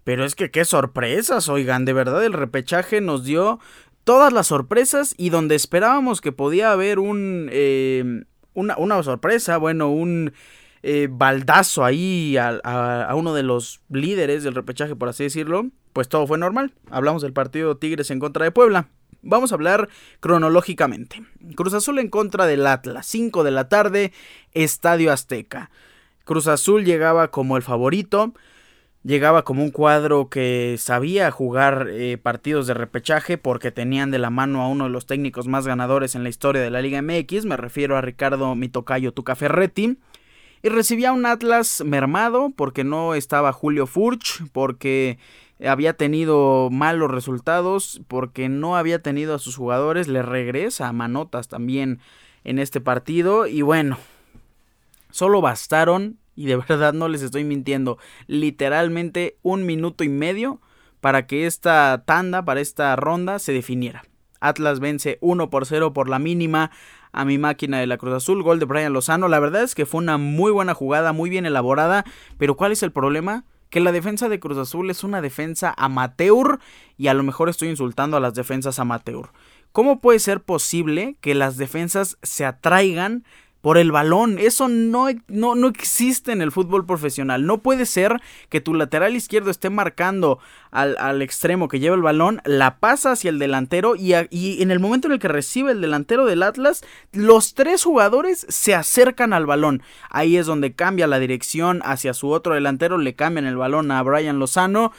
[0.04, 3.60] Pero es que qué sorpresas, oigan, de verdad el repechaje nos dio
[4.10, 8.24] todas las sorpresas y donde esperábamos que podía haber un, eh,
[8.56, 10.34] una, sorpresa, bueno, un
[10.82, 16.26] eh, baldazo ahí a, uno de los líderes del repechaje, por así decirlo, pues todo
[16.26, 16.74] fue normal.
[16.90, 18.90] Hablamos del partido Tigres en contra de Puebla.
[19.22, 19.90] Vamos a hablar
[20.22, 21.22] cronológicamente.
[21.56, 24.12] Cruz Azul en contra del Atlas, 5 de la tarde,
[24.54, 25.70] Estadio Azteca.
[26.24, 28.34] Cruz Azul llegaba como el favorito,
[29.04, 34.30] llegaba como un cuadro que sabía jugar eh, partidos de repechaje porque tenían de la
[34.30, 37.46] mano a uno de los técnicos más ganadores en la historia de la Liga MX,
[37.46, 39.98] me refiero a Ricardo Mitocayo Tucaferretti,
[40.62, 45.18] y recibía un Atlas mermado porque no estaba Julio Furch, porque
[45.66, 51.48] había tenido malos resultados, porque no había tenido a sus jugadores, le regresa a Manotas
[51.48, 52.00] también
[52.44, 53.48] en este partido.
[53.48, 53.98] Y bueno,
[55.12, 57.98] solo bastaron y de verdad no les estoy mintiendo,
[58.28, 60.62] literalmente un minuto y medio
[61.02, 64.04] para que esta tanda, para esta ronda se definiera.
[64.40, 66.72] Atlas vence 1 por 0 por la mínima
[67.12, 69.28] a mi máquina de la Cruz Azul, gol de Brian Lozano.
[69.28, 72.06] La verdad es que fue una muy buena jugada, muy bien elaborada,
[72.38, 73.44] pero ¿cuál es el problema?
[73.70, 76.60] Que la defensa de Cruz Azul es una defensa amateur
[76.98, 79.32] y a lo mejor estoy insultando a las defensas amateur.
[79.74, 83.26] ¿Cómo puede ser posible que las defensas se atraigan
[83.62, 84.38] por el balón.
[84.40, 87.46] Eso no, no, no, existe en el fútbol profesional.
[87.46, 90.40] No puede ser que tu lateral izquierdo esté marcando
[90.72, 94.80] al, extremo que lleva el balón, la pasa hacia el delantero y, y, en el
[94.80, 99.46] momento en el que recibe el delantero del Atlas, los tres jugadores se acercan al
[99.46, 99.82] balón.
[100.10, 104.02] Ahí es donde cambia la dirección hacia su otro delantero, le cambian el balón a
[104.04, 104.92] Brian Lozano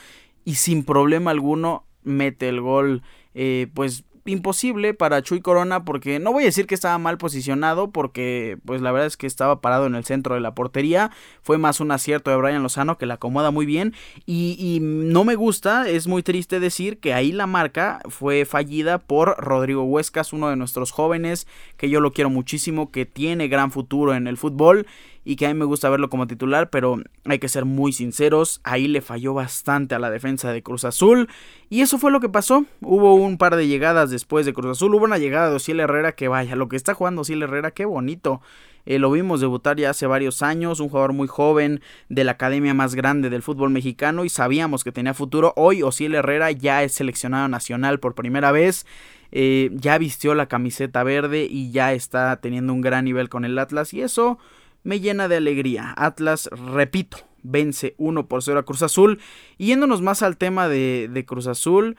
[0.45, 3.03] y sin problema alguno mete el gol.
[3.33, 7.91] Eh, pues imposible para Chuy Corona porque no voy a decir que estaba mal posicionado
[7.91, 11.11] porque pues la verdad es que estaba parado en el centro de la portería.
[11.43, 13.95] Fue más un acierto de Brian Lozano que la acomoda muy bien.
[14.27, 18.99] Y, y no me gusta es muy triste decir que ahí la marca fue fallida
[18.99, 23.73] por Rodrigo Huescas uno de nuestros jóvenes que yo lo quiero muchísimo que tiene gran
[23.73, 24.87] futuro en el fútbol
[25.25, 28.61] y que a mí me gusta verlo como titular, pero hay que ser muy sinceros,
[28.65, 31.29] ahí le falló bastante a la defensa de Cruz Azul
[31.69, 32.65] y eso fue lo que pasó.
[32.81, 36.13] Hubo un par de llegadas después de Cruz Azul, hubo una llegada de Osiel Herrera
[36.13, 38.41] que vaya, lo que está jugando Osiel Herrera, qué bonito.
[38.87, 42.73] Eh, lo vimos debutar ya hace varios años, un jugador muy joven de la academia
[42.73, 45.53] más grande del fútbol mexicano y sabíamos que tenía futuro.
[45.57, 48.87] Hoy Osiel Herrera ya es seleccionado nacional por primera vez.
[49.33, 53.59] Eh, ya vistió la camiseta verde y ya está teniendo un gran nivel con el
[53.59, 54.39] Atlas y eso
[54.83, 55.95] me llena de alegría.
[55.97, 59.21] Atlas, repito, vence 1 por 0 a Cruz Azul.
[59.59, 61.97] Y yéndonos más al tema de, Cruz Azul,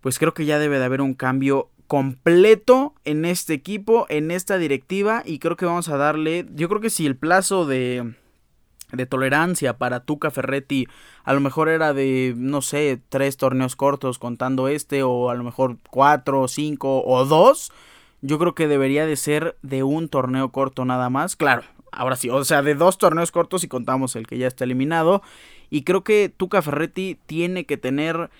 [0.00, 4.58] pues creo que ya debe de haber un cambio completo en este equipo, en esta
[4.58, 5.22] directiva.
[5.24, 8.14] Y creo que vamos a darle, yo creo que si el plazo de,
[8.92, 10.86] de tolerancia para Tuca Ferretti
[11.24, 15.44] a lo mejor era de, no sé, tres torneos cortos contando este, o a lo
[15.44, 17.72] mejor cuatro, cinco o dos.
[18.20, 21.36] Yo creo que debería de ser de un torneo corto nada más.
[21.36, 24.64] Claro, Ahora sí, o sea, de dos torneos cortos y contamos el que ya está
[24.64, 25.22] eliminado.
[25.70, 28.30] Y creo que Tuca Ferretti tiene que tener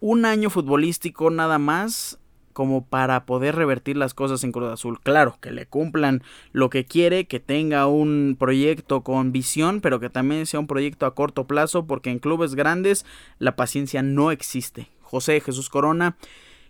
[0.00, 2.18] un año futbolístico nada más
[2.58, 4.98] como para poder revertir las cosas en Cruz Azul.
[5.00, 10.10] Claro, que le cumplan lo que quiere, que tenga un proyecto con visión, pero que
[10.10, 13.06] también sea un proyecto a corto plazo, porque en clubes grandes
[13.38, 14.90] la paciencia no existe.
[15.02, 16.16] José Jesús Corona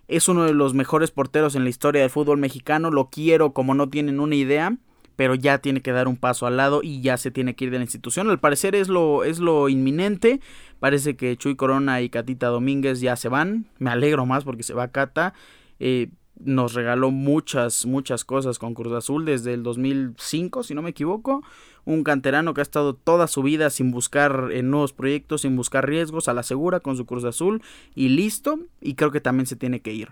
[0.08, 3.74] es uno de los mejores porteros en la historia del fútbol mexicano, lo quiero como
[3.74, 4.76] no tienen una idea
[5.18, 7.72] pero ya tiene que dar un paso al lado y ya se tiene que ir
[7.72, 8.30] de la institución.
[8.30, 10.40] Al parecer es lo, es lo inminente.
[10.78, 13.66] Parece que Chuy Corona y Catita Domínguez ya se van.
[13.80, 15.34] Me alegro más porque se va Cata.
[15.80, 20.90] Eh, nos regaló muchas, muchas cosas con Cruz Azul desde el 2005, si no me
[20.90, 21.42] equivoco.
[21.84, 25.84] Un canterano que ha estado toda su vida sin buscar en nuevos proyectos, sin buscar
[25.84, 27.60] riesgos, a la segura con su Cruz Azul
[27.96, 28.60] y listo.
[28.80, 30.10] Y creo que también se tiene que ir.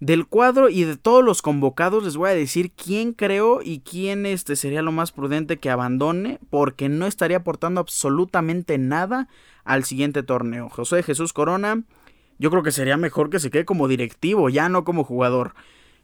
[0.00, 4.24] Del cuadro y de todos los convocados les voy a decir quién creo y quién
[4.24, 9.28] este sería lo más prudente que abandone porque no estaría aportando absolutamente nada
[9.62, 10.70] al siguiente torneo.
[10.70, 11.82] José Jesús Corona,
[12.38, 15.52] yo creo que sería mejor que se quede como directivo, ya no como jugador.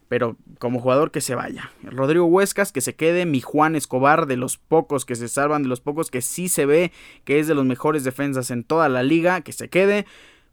[0.09, 1.73] Pero como jugador que se vaya.
[1.83, 3.27] Rodrigo Huescas que se quede.
[3.27, 6.65] Mi Juan Escobar de los pocos que se salvan, de los pocos que sí se
[6.65, 6.93] ve
[7.25, 10.07] que es de los mejores defensas en toda la liga, que se quede.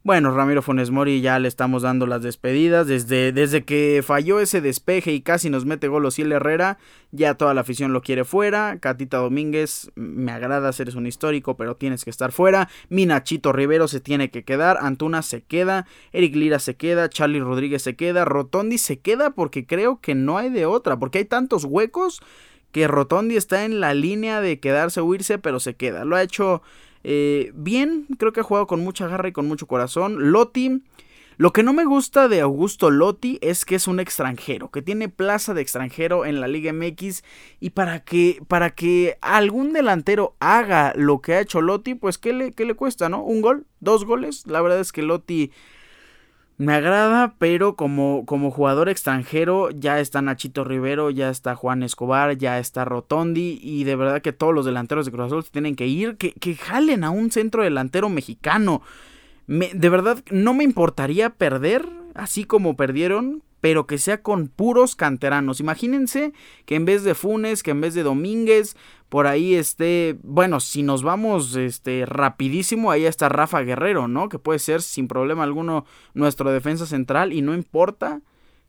[0.06, 2.88] Bueno, Ramiro Funes Mori ya le estamos dando las despedidas.
[2.88, 6.78] Desde, desde que falló ese despeje y casi nos mete gol Osiel Herrera,
[7.12, 8.80] ya toda la afición lo quiere fuera.
[8.82, 12.68] Catita Domínguez, me agrada, eres un histórico, pero tienes que estar fuera.
[12.90, 14.78] Minachito Rivero se tiene que quedar.
[14.82, 15.88] Antuna se queda.
[16.12, 17.08] Eric Lira se queda.
[17.08, 18.26] Charlie Rodríguez se queda.
[18.26, 21.00] Rotondi se queda porque creo que no hay de otra.
[21.00, 22.22] Porque hay tantos huecos
[22.74, 26.04] que Rotondi está en la línea de quedarse o irse, pero se queda.
[26.04, 26.62] Lo ha hecho
[27.04, 30.32] eh, bien, creo que ha jugado con mucha garra y con mucho corazón.
[30.32, 30.82] Lotti.
[31.38, 35.10] Lo que no me gusta de Augusto Lotti es que es un extranjero, que tiene
[35.10, 37.24] plaza de extranjero en la Liga MX
[37.60, 42.34] y para que, para que algún delantero haga lo que ha hecho Lotti, pues ¿qué
[42.34, 43.24] le, qué le cuesta, no?
[43.24, 43.66] ¿Un gol?
[43.80, 44.46] ¿Dos goles?
[44.46, 45.52] La verdad es que Lotti
[46.58, 52.38] me agrada, pero como, como jugador extranjero ya está Nachito Rivero, ya está Juan Escobar,
[52.38, 55.88] ya está Rotondi y de verdad que todos los delanteros de Cruz Azul tienen que
[55.88, 58.82] ir, que, que jalen a un centro delantero mexicano.
[59.48, 64.98] Me, de verdad no me importaría perder, así como perdieron, pero que sea con puros
[64.98, 65.62] canteranos.
[65.62, 66.34] Imagínense
[66.66, 68.76] que en vez de Funes, que en vez de Domínguez,
[69.08, 74.28] por ahí esté, bueno, si nos vamos este rapidísimo, ahí está Rafa Guerrero, ¿no?
[74.28, 78.20] Que puede ser sin problema alguno nuestro defensa central y no importa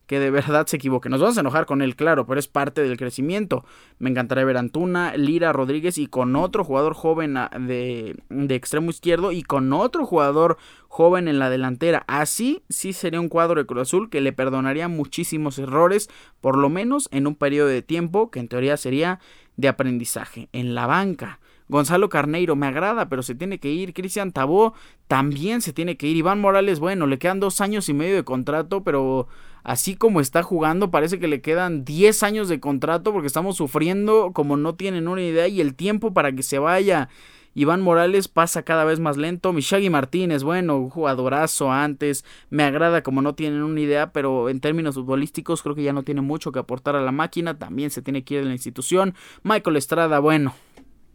[0.07, 1.09] que de verdad se equivoque.
[1.09, 3.65] Nos vamos a enojar con él, claro, pero es parte del crecimiento.
[3.99, 9.33] Me encantaría ver Antuna, Lira, Rodríguez y con otro jugador joven de, de, extremo izquierdo
[9.33, 12.05] y con otro jugador joven en la delantera.
[12.07, 16.09] Así sí sería un cuadro de Cruz Azul que le perdonaría muchísimos errores,
[16.41, 19.21] por lo menos en un periodo de tiempo que en teoría sería
[19.57, 20.49] de aprendizaje.
[20.53, 21.41] En la banca.
[21.69, 23.95] Gonzalo Carneiro me agrada, pero se tiene que ir.
[23.95, 24.75] Cristian Tabó
[25.09, 26.17] también se tiene que ir.
[26.17, 29.29] Iván Morales, bueno, le quedan dos años y medio de contrato, pero
[29.65, 34.31] así como está jugando, parece que le quedan 10 años de contrato porque estamos sufriendo
[34.33, 37.09] como no tienen una idea y el tiempo para que se vaya.
[37.57, 39.53] Iván Morales pasa cada vez más lento.
[39.53, 42.25] Mishagi Martínez, bueno, un jugadorazo antes.
[42.51, 46.03] Me agrada como no tienen una idea, pero en términos futbolísticos creo que ya no
[46.03, 47.59] tiene mucho que aportar a la máquina.
[47.59, 49.15] También se tiene que ir de la institución.
[49.45, 50.53] Michael Estrada, bueno,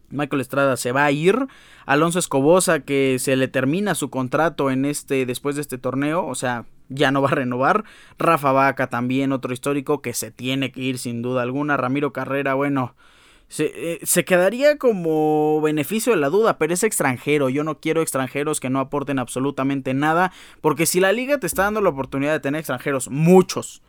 [0.08, 1.46] Michael Estrada se va a ir.
[1.84, 6.34] Alonso Escobosa que se le termina su contrato en este después de este torneo, o
[6.34, 7.84] sea, ya no va a renovar.
[8.18, 11.78] Rafa Vaca también otro histórico que se tiene que ir sin duda alguna.
[11.78, 12.94] Ramiro Carrera, bueno,
[13.48, 17.48] se, eh, se, quedaría como beneficio de la duda, pero es extranjero.
[17.48, 21.62] Yo no quiero extranjeros que no aporten absolutamente nada, porque si la liga te está
[21.62, 23.82] dando la oportunidad de tener extranjeros, muchos,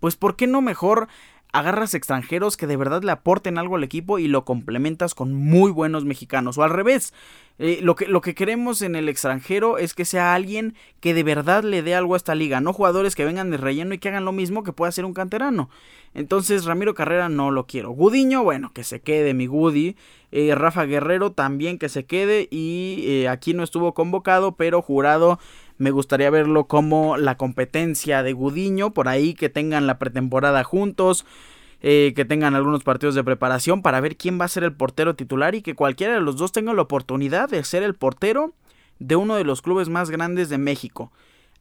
[0.00, 1.08] pues ¿por qué no mejor
[1.52, 5.70] agarras extranjeros que de verdad le aporten algo al equipo y lo complementas con muy
[5.70, 6.58] buenos mexicanos.
[6.58, 7.12] O al revés,
[7.58, 11.22] eh, lo, que, lo que queremos en el extranjero es que sea alguien que de
[11.22, 14.08] verdad le dé algo a esta liga, no jugadores que vengan de relleno y que
[14.08, 15.68] hagan lo mismo que pueda ser un canterano.
[16.14, 17.90] Entonces Ramiro Carrera no lo quiero.
[17.90, 19.96] Gudiño, bueno, que se quede mi Gudi.
[20.32, 25.40] Eh, Rafa Guerrero también que se quede y eh, aquí no estuvo convocado, pero jurado
[25.80, 31.24] me gustaría verlo como la competencia de Gudiño, por ahí que tengan la pretemporada juntos.
[31.82, 35.16] Eh, que tengan algunos partidos de preparación para ver quién va a ser el portero
[35.16, 38.52] titular y que cualquiera de los dos tenga la oportunidad de ser el portero
[38.98, 41.10] de uno de los clubes más grandes de México.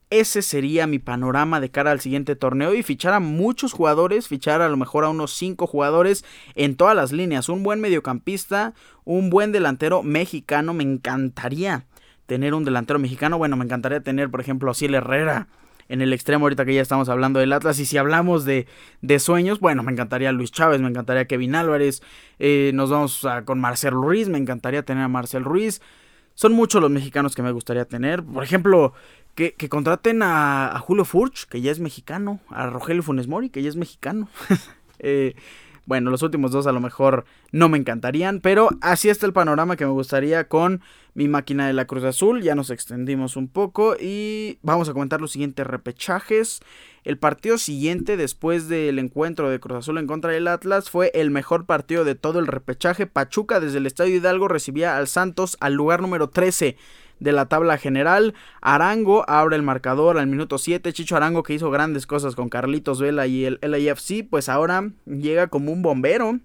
[0.10, 4.62] Ese sería mi panorama de cara al siguiente torneo y fichar a muchos jugadores, fichar
[4.62, 7.48] a lo mejor a unos 5 jugadores en todas las líneas.
[7.48, 8.74] Un buen mediocampista,
[9.06, 11.86] un buen delantero mexicano, me encantaría
[12.30, 13.40] tener un delantero mexicano.
[13.40, 15.48] Bueno, me encantaría tener, por ejemplo, a Ciel Herrera
[15.90, 17.80] en el extremo ahorita que ya estamos hablando del Atlas.
[17.80, 18.68] Y si hablamos de,
[19.02, 22.04] de sueños, bueno, me encantaría Luis Chávez, me encantaría Kevin Álvarez.
[22.38, 25.82] Eh, nos vamos con Marcel Ruiz, me encantaría tener a Marcel Ruiz.
[26.36, 28.24] Son muchos los mexicanos que me gustaría tener.
[28.24, 28.94] Por ejemplo,
[29.34, 32.40] que, contraten a, Julio Furch, que ya es mexicano.
[32.50, 34.30] A Rogelio Funes Mori, que ya es mexicano.
[35.00, 35.34] eh,
[35.90, 39.76] bueno, los últimos dos a lo mejor no me encantarían, pero así está el panorama
[39.76, 40.82] que me gustaría con
[41.16, 42.44] mi máquina de la Cruz Azul.
[42.44, 46.60] Ya nos extendimos un poco y vamos a comentar los siguientes repechajes.
[47.04, 51.32] El partido siguiente después del encuentro de Cruz Azul en contra del Atlas fue el
[51.32, 53.08] mejor partido de todo el repechaje.
[53.08, 56.78] Pachuca desde el Estadio Hidalgo recibía al Santos al lugar número 13
[57.20, 58.34] de la tabla general.
[58.62, 60.94] Arango abre el marcador al minuto 7.
[60.94, 65.48] Chicho Arango que hizo grandes cosas con Carlitos Vela y el LAFC, pues ahora llega
[65.48, 66.40] como un bombero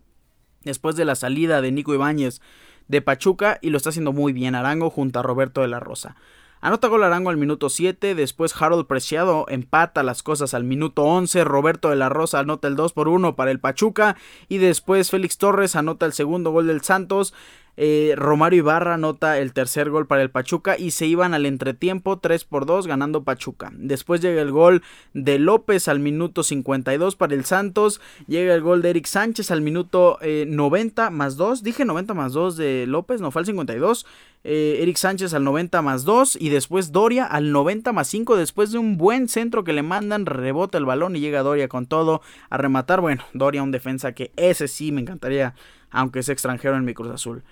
[0.62, 2.40] después de la salida de Nico Ibáñez
[2.88, 6.16] de Pachuca y lo está haciendo muy bien Arango junto a Roberto de la Rosa.
[6.64, 11.44] Anota gol Arango al minuto 7, después Harold Preciado empata las cosas al minuto 11,
[11.44, 14.16] Roberto de la Rosa anota el 2 por 1 para el Pachuca
[14.48, 17.35] y después Félix Torres anota el segundo gol del Santos.
[17.77, 22.18] Eh, Romario Ibarra anota el tercer gol para el Pachuca y se iban al entretiempo
[22.18, 23.70] 3 por 2 ganando Pachuca.
[23.74, 28.00] Después llega el gol de López al minuto 52 para el Santos.
[28.27, 31.62] Llega el gol de Eric Sánchez al minuto 90 eh, más 2.
[31.62, 34.07] Dije 90 más 2 de López, no fue al 52.
[34.46, 38.72] Eh, Eric Sánchez al 90 más 2 y después Doria al 90 más 5 después
[38.72, 42.20] de un buen centro que le mandan, rebota el balón y llega Doria con todo
[42.50, 43.00] a rematar.
[43.00, 45.54] Bueno, Doria un defensa que ese sí me encantaría,
[45.90, 47.42] aunque es extranjero en mi Cruz Azul.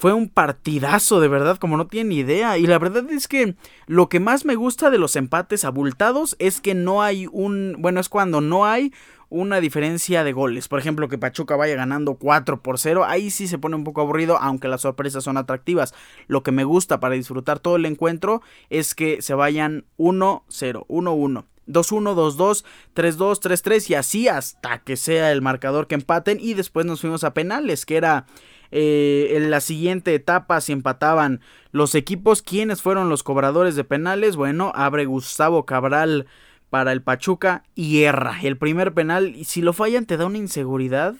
[0.00, 2.56] Fue un partidazo, de verdad, como no tienen idea.
[2.56, 3.54] Y la verdad es que
[3.86, 7.76] lo que más me gusta de los empates abultados es que no hay un...
[7.80, 8.94] Bueno, es cuando no hay
[9.28, 10.68] una diferencia de goles.
[10.68, 13.04] Por ejemplo, que Pachuca vaya ganando 4 por 0.
[13.04, 15.92] Ahí sí se pone un poco aburrido, aunque las sorpresas son atractivas.
[16.28, 21.44] Lo que me gusta para disfrutar todo el encuentro es que se vayan 1-0, 1-1.
[21.66, 26.86] 2-1, 2-2, 3-2, 3-3 y así hasta que sea el marcador que empaten y después
[26.86, 28.26] nos fuimos a penales, que era
[28.70, 31.40] eh, en la siguiente etapa si empataban
[31.72, 34.36] los equipos, ¿quiénes fueron los cobradores de penales?
[34.36, 36.26] Bueno, abre Gustavo Cabral
[36.70, 39.34] para el Pachuca y erra el primer penal.
[39.36, 41.16] Y si lo fallan, te da una inseguridad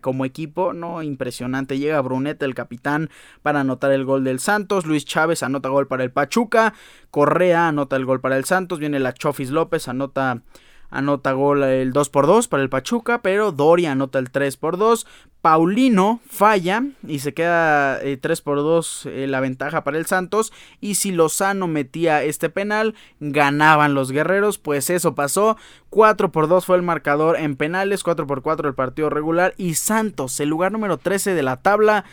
[0.00, 1.02] como equipo, ¿no?
[1.02, 1.78] Impresionante.
[1.78, 3.10] Llega Bruneta, el capitán,
[3.42, 4.86] para anotar el gol del Santos.
[4.86, 6.74] Luis Chávez anota gol para el Pachuca.
[7.10, 8.78] Correa anota el gol para el Santos.
[8.78, 10.42] Viene la Chofis López, anota
[10.94, 14.78] anota gol el 2 por 2 para el Pachuca, pero Doria anota el 3 por
[14.78, 15.06] 2.
[15.42, 20.52] Paulino falla y se queda 3 eh, por 2 eh, la ventaja para el Santos.
[20.80, 24.56] Y si Lozano metía este penal, ganaban los guerreros.
[24.56, 25.58] Pues eso pasó.
[25.90, 29.54] 4 por 2 fue el marcador en penales, 4 por 4 el partido regular.
[29.58, 32.04] Y Santos, el lugar número 13 de la tabla,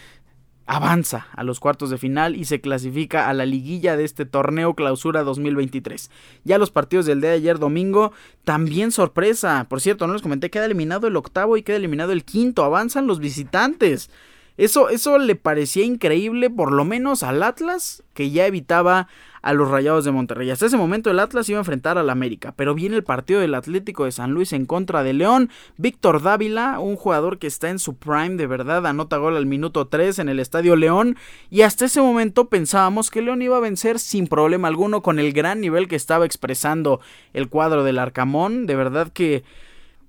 [0.71, 4.73] avanza a los cuartos de final y se clasifica a la liguilla de este torneo
[4.73, 6.09] clausura 2023.
[6.45, 8.13] Ya los partidos del día de ayer domingo,
[8.45, 9.65] también sorpresa.
[9.67, 12.63] Por cierto, no les comenté, queda eliminado el octavo y queda eliminado el quinto.
[12.63, 14.09] Avanzan los visitantes.
[14.57, 19.07] Eso, eso le parecía increíble, por lo menos al Atlas, que ya evitaba
[19.41, 20.49] a los Rayados de Monterrey.
[20.49, 23.55] Hasta ese momento el Atlas iba a enfrentar al América, pero viene el partido del
[23.55, 25.49] Atlético de San Luis en contra de León.
[25.77, 29.87] Víctor Dávila, un jugador que está en su prime de verdad, anota gol al minuto
[29.87, 31.17] 3 en el Estadio León
[31.49, 35.33] y hasta ese momento pensábamos que León iba a vencer sin problema alguno con el
[35.33, 37.01] gran nivel que estaba expresando
[37.33, 38.67] el cuadro del Arcamón.
[38.67, 39.43] De verdad que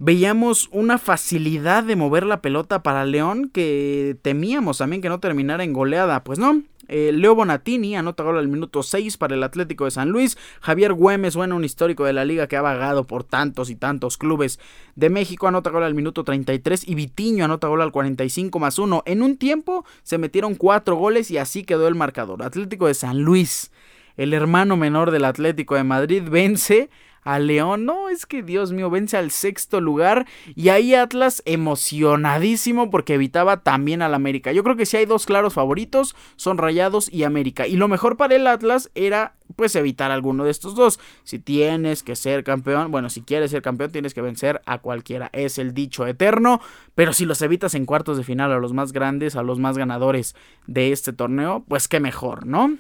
[0.05, 5.63] veíamos una facilidad de mover la pelota para León que temíamos también que no terminara
[5.63, 6.25] en goleada.
[6.25, 10.09] Pues no, eh, Leo Bonatini anota gol al minuto 6 para el Atlético de San
[10.09, 10.37] Luis.
[10.61, 14.19] Javier Güemes, bueno, un histórico de la liga que ha vagado por tantos y tantos
[14.19, 14.59] clubes
[14.97, 19.05] de México, anota gol al minuto 33 y Vitiño anota gol al 45 más 1.
[19.07, 22.43] En un tiempo se metieron 4 goles y así quedó el marcador.
[22.43, 23.71] Atlético de San Luis,
[24.17, 26.91] el hermano menor del Atlético de Madrid, vence
[27.23, 27.85] a León.
[27.85, 30.27] No, es que Dios mío, vence al sexto lugar.
[30.55, 34.53] Y ahí Atlas emocionadísimo porque evitaba también al América.
[34.53, 37.67] Yo creo que si hay dos claros favoritos, son Rayados y América.
[37.67, 40.99] Y lo mejor para el Atlas era pues evitar alguno de estos dos.
[41.25, 45.31] Si tienes que ser campeón, bueno, si quieres ser campeón tienes que vencer a cualquiera.
[45.33, 46.61] Es el dicho eterno.
[46.95, 49.79] Pero si los evitas en cuartos de final a los más grandes, a los más
[49.79, 50.35] ganadores
[50.67, 52.77] de este torneo, pues qué mejor, ¿no?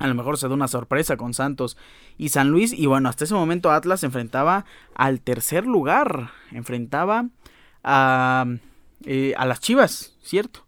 [0.00, 1.76] A lo mejor se da una sorpresa con Santos
[2.16, 2.72] y San Luis.
[2.72, 6.30] Y bueno, hasta ese momento Atlas enfrentaba al tercer lugar.
[6.52, 7.28] Enfrentaba
[7.84, 8.46] a,
[9.04, 10.64] eh, a las Chivas, ¿cierto?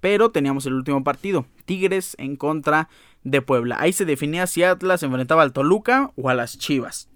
[0.00, 1.46] Pero teníamos el último partido.
[1.64, 2.90] Tigres en contra
[3.22, 3.78] de Puebla.
[3.80, 7.08] Ahí se definía si Atlas enfrentaba al Toluca o a las Chivas.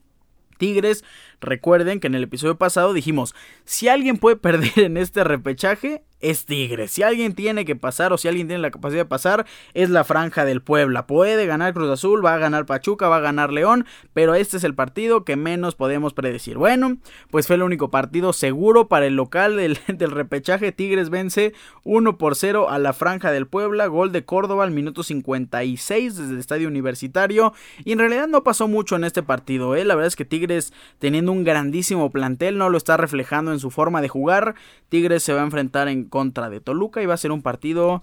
[0.57, 1.05] Tigres,
[1.43, 3.35] recuerden que en el episodio pasado dijimos,
[3.67, 6.91] si alguien puede perder en este repechaje, es Tigres.
[6.91, 10.05] Si alguien tiene que pasar o si alguien tiene la capacidad de pasar, es la
[10.05, 11.07] franja del Puebla.
[11.07, 14.65] Puede ganar Cruz Azul, va a ganar Pachuca, va a ganar León, pero este es
[14.65, 16.59] el partido que menos podemos predecir.
[16.59, 16.99] Bueno,
[17.31, 20.73] pues fue el único partido seguro para el local del, repechaje.
[20.73, 21.53] Tigres vence
[21.85, 23.87] 1 por 0 a la franja del Puebla.
[23.87, 27.53] Gol de Córdoba al minuto 56 desde el estadio universitario.
[27.85, 29.77] Y en realidad no pasó mucho en este partido.
[29.77, 29.85] ¿eh?
[29.85, 33.71] La verdad es que Tigres, teniendo un grandísimo plantel, no lo está reflejando en su
[33.71, 34.55] forma de jugar.
[34.89, 38.03] Tigres se va a enfrentar en contra de Toluca y va a ser un partido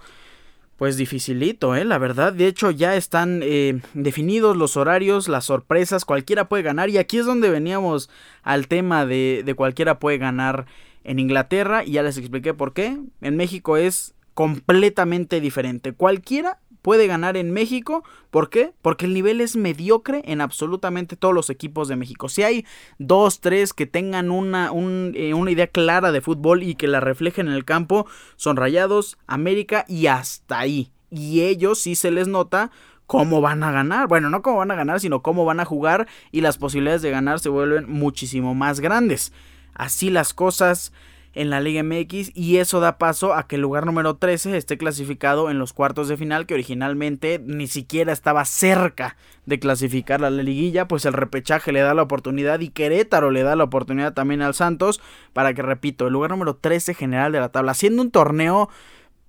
[0.77, 1.85] pues dificilito, ¿eh?
[1.85, 2.33] la verdad.
[2.33, 6.89] De hecho, ya están eh, definidos los horarios, las sorpresas, cualquiera puede ganar.
[6.89, 8.09] Y aquí es donde veníamos
[8.43, 10.65] al tema de, de cualquiera puede ganar
[11.03, 11.83] en Inglaterra.
[11.85, 12.99] Y ya les expliqué por qué.
[13.21, 15.93] En México es completamente diferente.
[15.93, 18.03] Cualquiera puede ganar en México.
[18.29, 18.75] ¿Por qué?
[18.83, 22.29] Porque el nivel es mediocre en absolutamente todos los equipos de México.
[22.29, 22.63] Si hay
[22.99, 24.69] dos, tres que tengan una,
[25.15, 28.05] eh, una idea clara de fútbol y que la reflejen en el campo,
[28.35, 30.91] son Rayados, América y hasta ahí.
[31.09, 32.69] Y ellos sí se les nota
[33.07, 34.07] cómo van a ganar.
[34.07, 37.09] Bueno, no cómo van a ganar, sino cómo van a jugar y las posibilidades de
[37.09, 39.33] ganar se vuelven muchísimo más grandes.
[39.73, 40.93] Así las cosas
[41.35, 44.77] en la Liga MX y eso da paso a que el lugar número 13 esté
[44.77, 50.29] clasificado en los cuartos de final que originalmente ni siquiera estaba cerca de clasificar a
[50.29, 54.13] la liguilla, pues el repechaje le da la oportunidad y Querétaro le da la oportunidad
[54.13, 55.01] también al Santos
[55.33, 58.69] para que, repito, el lugar número 13 general de la tabla, haciendo un torneo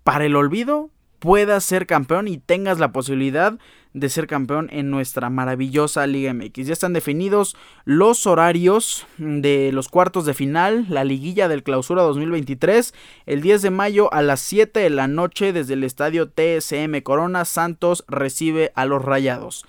[0.04, 3.58] para el olvido, puedas ser campeón y tengas la posibilidad
[3.96, 6.66] de ser campeón en nuestra maravillosa Liga MX.
[6.66, 12.92] Ya están definidos los horarios de los cuartos de final, la liguilla del clausura 2023,
[13.24, 17.46] el 10 de mayo a las 7 de la noche desde el estadio TSM Corona,
[17.46, 19.64] Santos recibe a los Rayados.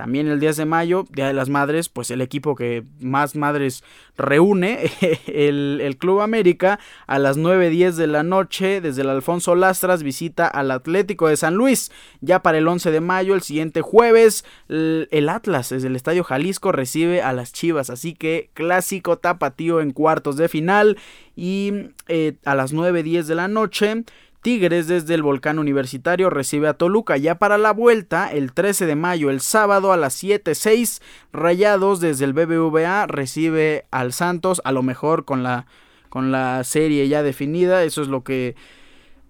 [0.00, 3.84] También el 10 de mayo, Día de las Madres, pues el equipo que más madres
[4.16, 4.90] reúne,
[5.26, 10.70] el, Club América, a las 9.10 de la noche, desde el Alfonso Lastras, visita al
[10.70, 11.92] Atlético de San Luis.
[12.22, 16.72] Ya para el 11 de mayo, el siguiente jueves, el, Atlas, desde el Estadio Jalisco,
[16.72, 17.90] recibe a las Chivas.
[17.90, 20.96] Así que clásico tapatío en cuartos de final.
[21.36, 24.04] Y eh, a las 9.10 de la noche,
[24.42, 27.16] Tigres desde el Volcán Universitario recibe a Toluca.
[27.16, 32.24] Ya para la vuelta, el 13 de mayo, el sábado a las 7.06, Rayados desde
[32.24, 35.66] el BBVA recibe al Santos, a lo mejor con la,
[36.08, 37.84] con la serie ya definida.
[37.84, 38.56] Eso es lo que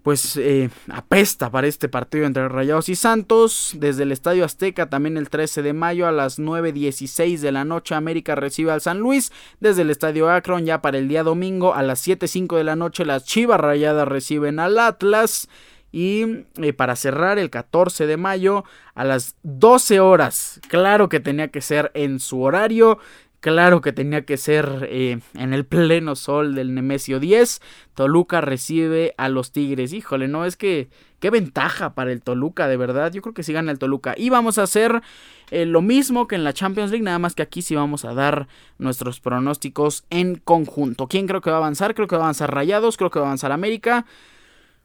[0.03, 3.75] pues eh, apesta para este partido entre Rayados y Santos.
[3.77, 7.93] Desde el Estadio Azteca también el 13 de mayo a las 9.16 de la noche
[7.93, 9.31] América recibe al San Luis.
[9.59, 13.05] Desde el Estadio Akron ya para el día domingo a las 7.05 de la noche
[13.05, 15.47] las Chivas Rayadas reciben al Atlas.
[15.91, 18.63] Y eh, para cerrar el 14 de mayo
[18.95, 22.97] a las 12 horas, claro que tenía que ser en su horario,
[23.41, 27.59] Claro que tenía que ser eh, en el pleno sol del Nemesio 10.
[27.95, 29.93] Toluca recibe a los Tigres.
[29.93, 30.89] Híjole, no es que
[31.19, 33.11] qué ventaja para el Toluca, de verdad.
[33.11, 34.13] Yo creo que sí gana el Toluca.
[34.15, 35.01] Y vamos a hacer
[35.49, 38.13] eh, lo mismo que en la Champions League, nada más que aquí sí vamos a
[38.13, 41.07] dar nuestros pronósticos en conjunto.
[41.07, 41.95] ¿Quién creo que va a avanzar?
[41.95, 44.05] Creo que va a avanzar Rayados, creo que va a avanzar América.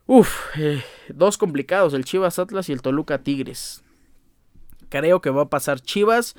[0.07, 3.83] Uf, eh, dos complicados, el Chivas Atlas y el Toluca Tigres.
[4.89, 6.37] Creo que va a pasar Chivas.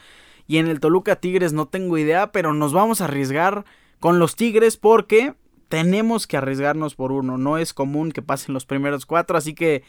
[0.47, 3.65] Y en el Toluca Tigres no tengo idea, pero nos vamos a arriesgar
[3.99, 5.33] con los Tigres porque
[5.67, 7.37] tenemos que arriesgarnos por uno.
[7.37, 9.83] No es común que pasen los primeros cuatro, así que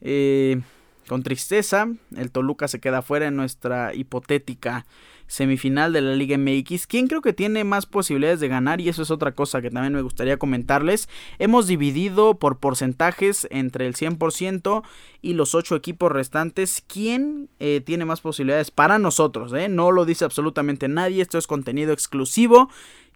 [0.00, 0.60] eh,
[1.08, 4.86] con tristeza el Toluca se queda fuera en nuestra hipotética
[5.32, 6.86] semifinal de la Liga MX.
[6.86, 8.82] ¿Quién creo que tiene más posibilidades de ganar?
[8.82, 11.08] Y eso es otra cosa que también me gustaría comentarles.
[11.38, 14.82] Hemos dividido por porcentajes entre el 100%
[15.22, 16.84] y los 8 equipos restantes.
[16.86, 19.54] ¿Quién eh, tiene más posibilidades para nosotros?
[19.54, 19.68] Eh?
[19.70, 21.22] No lo dice absolutamente nadie.
[21.22, 22.68] Esto es contenido exclusivo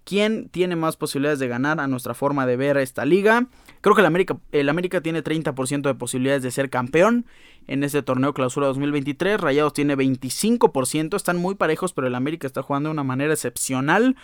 [0.07, 3.49] quién tiene más posibilidades de ganar a nuestra forma de ver esta liga.
[3.81, 7.27] Creo que el América, el América tiene 30% de posibilidades de ser campeón
[7.67, 9.41] en este torneo clausura 2023.
[9.41, 14.15] Rayados tiene 25%, están muy parejos, pero el América está jugando de una manera excepcional.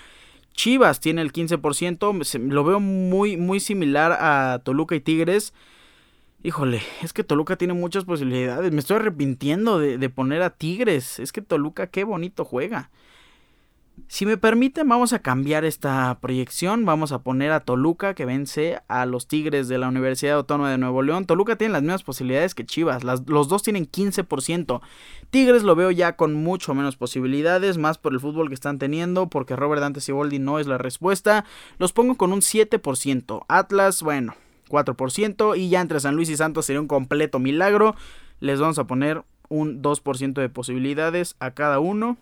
[0.54, 5.52] Chivas tiene el 15%, lo veo muy, muy similar a Toluca y Tigres.
[6.44, 8.70] Híjole, es que Toluca tiene muchas posibilidades.
[8.70, 11.18] Me estoy arrepintiendo de, de poner a Tigres.
[11.18, 12.90] Es que Toluca qué bonito juega.
[14.08, 16.84] Si me permiten, vamos a cambiar esta proyección.
[16.84, 20.78] Vamos a poner a Toluca que vence a los Tigres de la Universidad Autónoma de
[20.78, 21.26] Nuevo León.
[21.26, 23.04] Toluca tiene las mismas posibilidades que Chivas.
[23.04, 24.80] los dos tienen 15%.
[25.30, 29.28] Tigres lo veo ya con mucho menos posibilidades, más por el fútbol que están teniendo,
[29.28, 31.44] porque Robert Dante Siboldi no es la respuesta.
[31.78, 33.44] Los pongo con un 7%.
[33.48, 34.34] Atlas, bueno,
[34.68, 35.56] 4%.
[35.56, 37.94] Y ya entre San Luis y Santos sería un completo milagro.
[38.40, 42.16] Les vamos a poner un 2% de posibilidades a cada uno.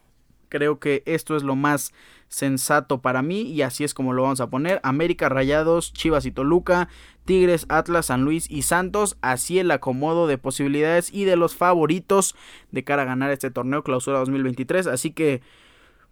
[0.50, 1.94] Creo que esto es lo más
[2.28, 4.80] sensato para mí y así es como lo vamos a poner.
[4.82, 6.88] América, Rayados, Chivas y Toluca,
[7.24, 9.16] Tigres, Atlas, San Luis y Santos.
[9.22, 12.36] Así el acomodo de posibilidades y de los favoritos
[12.70, 14.86] de cara a ganar este torneo clausura 2023.
[14.86, 15.40] Así que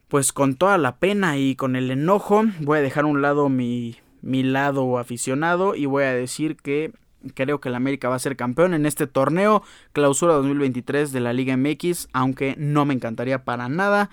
[0.08, 3.50] pues con toda la pena y con el enojo voy a dejar a un lado
[3.50, 6.92] mi, mi lado aficionado y voy a decir que
[7.34, 9.62] creo que el América va a ser campeón en este torneo
[9.92, 14.10] clausura 2023 de la Liga MX, aunque no me encantaría para nada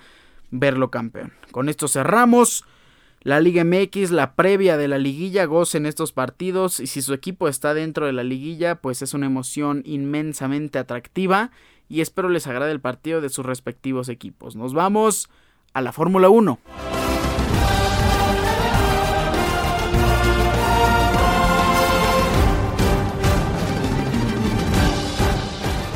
[0.50, 1.32] verlo campeón.
[1.50, 2.64] Con esto cerramos.
[3.22, 7.48] La Liga MX, la previa de la liguilla, gocen estos partidos y si su equipo
[7.48, 11.50] está dentro de la liguilla, pues es una emoción inmensamente atractiva
[11.88, 14.54] y espero les agrade el partido de sus respectivos equipos.
[14.54, 15.28] Nos vamos
[15.72, 16.95] a la Fórmula 1.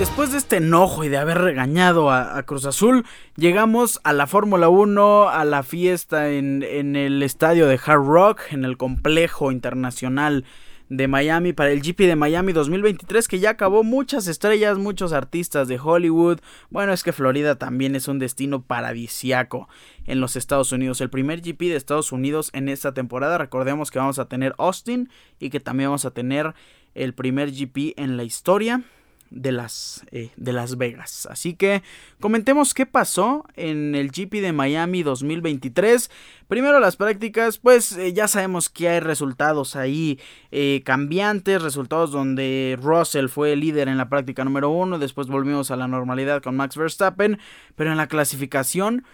[0.00, 3.04] Después de este enojo y de haber regañado a, Cruz Azul,
[3.36, 8.40] llegamos a la Fórmula 1, a la fiesta en, en, el estadio de Hard Rock,
[8.50, 10.46] en el complejo internacional
[10.88, 15.68] de Miami para el GP de Miami 2023 que ya acabó muchas estrellas, muchos artistas
[15.68, 16.38] de Hollywood.
[16.70, 19.68] Bueno, es que Florida también es un destino paradisiaco
[20.06, 21.02] en los Estados Unidos.
[21.02, 23.36] El primer GP de Estados Unidos en esta temporada.
[23.36, 26.54] Recordemos que vamos a tener Austin y que también vamos a tener
[26.94, 28.82] el primer GP en la historia
[29.30, 31.26] de las, eh, de las Vegas.
[31.30, 31.82] Así que
[32.20, 36.10] comentemos qué pasó en el GP de Miami 2023.
[36.48, 40.18] Primero las prácticas, pues eh, ya sabemos que hay resultados ahí
[40.50, 45.76] eh, cambiantes, resultados donde Russell fue líder en la práctica número uno, después volvimos a
[45.76, 47.38] la normalidad con Max Verstappen,
[47.76, 49.04] pero en la clasificación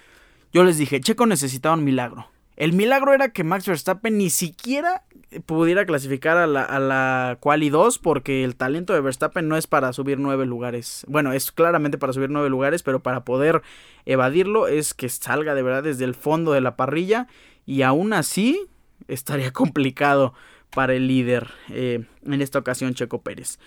[0.53, 2.36] yo les dije, Checo necesitaba un milagro.
[2.57, 5.03] El milagro era que Max Verstappen ni siquiera
[5.45, 9.67] pudiera clasificar a la, a la Quali 2 porque el talento de Verstappen no es
[9.67, 11.05] para subir nueve lugares.
[11.09, 13.63] Bueno, es claramente para subir nueve lugares, pero para poder
[14.07, 17.27] evadirlo es que salga de verdad desde el fondo de la parrilla
[17.67, 18.69] y aún así
[19.09, 20.33] estaría complicado
[20.75, 23.59] para el líder eh, en esta ocasión Checo Pérez.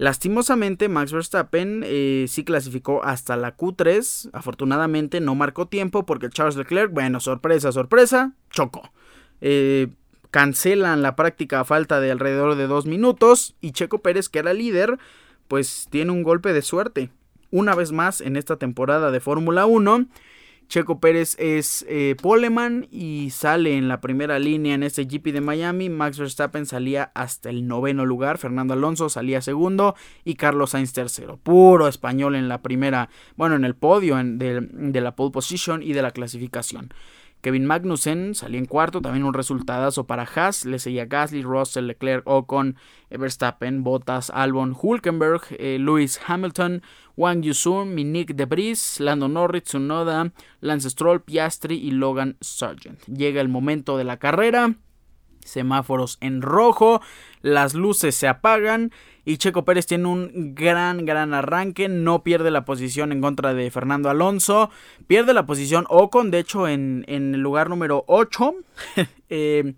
[0.00, 4.30] Lastimosamente, Max Verstappen eh, sí clasificó hasta la Q3.
[4.32, 8.90] Afortunadamente no marcó tiempo porque Charles Leclerc, bueno, sorpresa, sorpresa, chocó.
[9.42, 9.88] Eh,
[10.30, 14.54] cancelan la práctica a falta de alrededor de dos minutos y Checo Pérez, que era
[14.54, 14.98] líder,
[15.48, 17.10] pues tiene un golpe de suerte.
[17.50, 20.06] Una vez más en esta temporada de Fórmula 1,
[20.70, 25.40] Checo Pérez es eh, poleman y sale en la primera línea en este GP de
[25.40, 25.88] Miami.
[25.88, 31.38] Max Verstappen salía hasta el noveno lugar, Fernando Alonso salía segundo y Carlos Sainz tercero.
[31.38, 35.92] Puro español en la primera, bueno, en el podio de, de la pole position y
[35.92, 36.94] de la clasificación.
[37.40, 42.26] Kevin Magnussen salía en cuarto, también un resultadazo para Haas, le seguía Gasly, Russell, Leclerc,
[42.26, 42.76] Ocon,
[43.10, 46.82] Verstappen, Bottas, Albon, Hulkenberg, eh, Lewis Hamilton,
[47.16, 53.04] Wang Yusun, Minik Debris, Lando Norris, Tsunoda, Lance Stroll, Piastri y Logan Sargent.
[53.06, 54.74] Llega el momento de la carrera,
[55.50, 57.02] semáforos en rojo,
[57.42, 58.92] las luces se apagan
[59.24, 61.88] y Checo Pérez tiene un gran, gran arranque.
[61.88, 64.70] No pierde la posición en contra de Fernando Alonso.
[65.06, 68.54] Pierde la posición Ocon, de hecho, en, el lugar número 8.
[69.32, 69.74] Eh,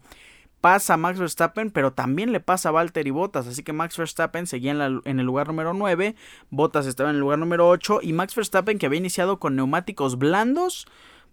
[0.62, 3.46] pasa Max Verstappen, pero también le pasa a Valtteri Bottas.
[3.46, 6.14] Así que Max Verstappen seguía en, en, el lugar número 9.
[6.48, 8.00] Bottas estaba en el lugar número 8.
[8.02, 10.86] Y Max Verstappen, que había iniciado con neumáticos blandos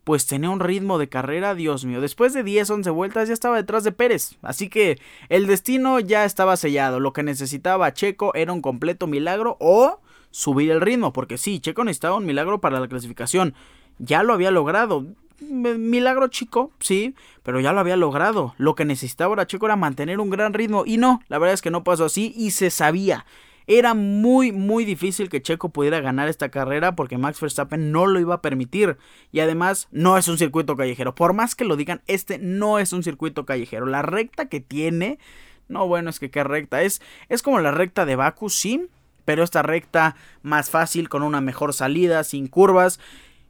[0.10, 2.02] pues tenía un ritmo de carrera, Dios mío.
[2.02, 4.38] Después de 10, 11 vueltas ya estaba detrás de Pérez.
[4.42, 5.00] Así que
[5.30, 7.00] el destino ya estaba sellado.
[7.00, 10.00] Lo que necesitaba Checo era un completo milagro o
[10.32, 11.14] subir el ritmo.
[11.14, 13.54] Porque sí, Checo necesitaba un milagro para la clasificación.
[14.00, 15.06] Ya lo había logrado.
[15.42, 18.56] Milagro chico, sí, pero ya lo había logrado.
[18.58, 20.86] Lo que necesitaba ahora Checo era mantener un gran ritmo.
[20.88, 23.28] Y no, la verdad es que no pasó así y se sabía.
[23.72, 28.20] Era muy, muy difícil que Checo pudiera ganar esta carrera porque Max Verstappen no lo
[28.20, 28.98] iba a permitir.
[29.32, 31.14] Y además, no es un circuito callejero.
[31.14, 33.86] Por más que lo digan, este no es un circuito callejero.
[33.86, 35.20] La recta que tiene,
[35.68, 36.82] no, bueno, es que qué recta.
[36.82, 37.00] Es,
[37.30, 38.88] es como la recta de Baku, sí,
[39.24, 43.00] pero esta recta más fácil, con una mejor salida, sin curvas,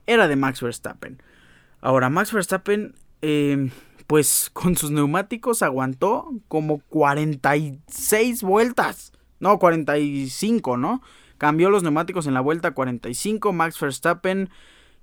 [0.05, 1.23] era de Max Verstappen.
[1.79, 3.71] Ahora, Max Verstappen, eh,
[4.05, 9.13] pues con sus neumáticos aguantó como 46 vueltas.
[9.39, 11.01] No, 45, ¿no?
[11.37, 13.53] Cambió los neumáticos en la vuelta 45.
[13.53, 14.49] Max Verstappen,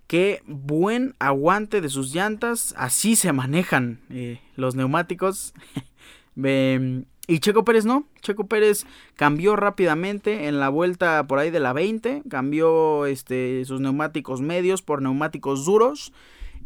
[0.06, 2.74] qué buen aguante de sus llantas.
[2.76, 5.54] Así se manejan eh, los neumáticos.
[6.36, 8.06] y Checo Pérez no.
[8.20, 12.24] Checo Pérez cambió rápidamente en la vuelta por ahí de la 20.
[12.28, 16.12] Cambió este, sus neumáticos medios por neumáticos duros.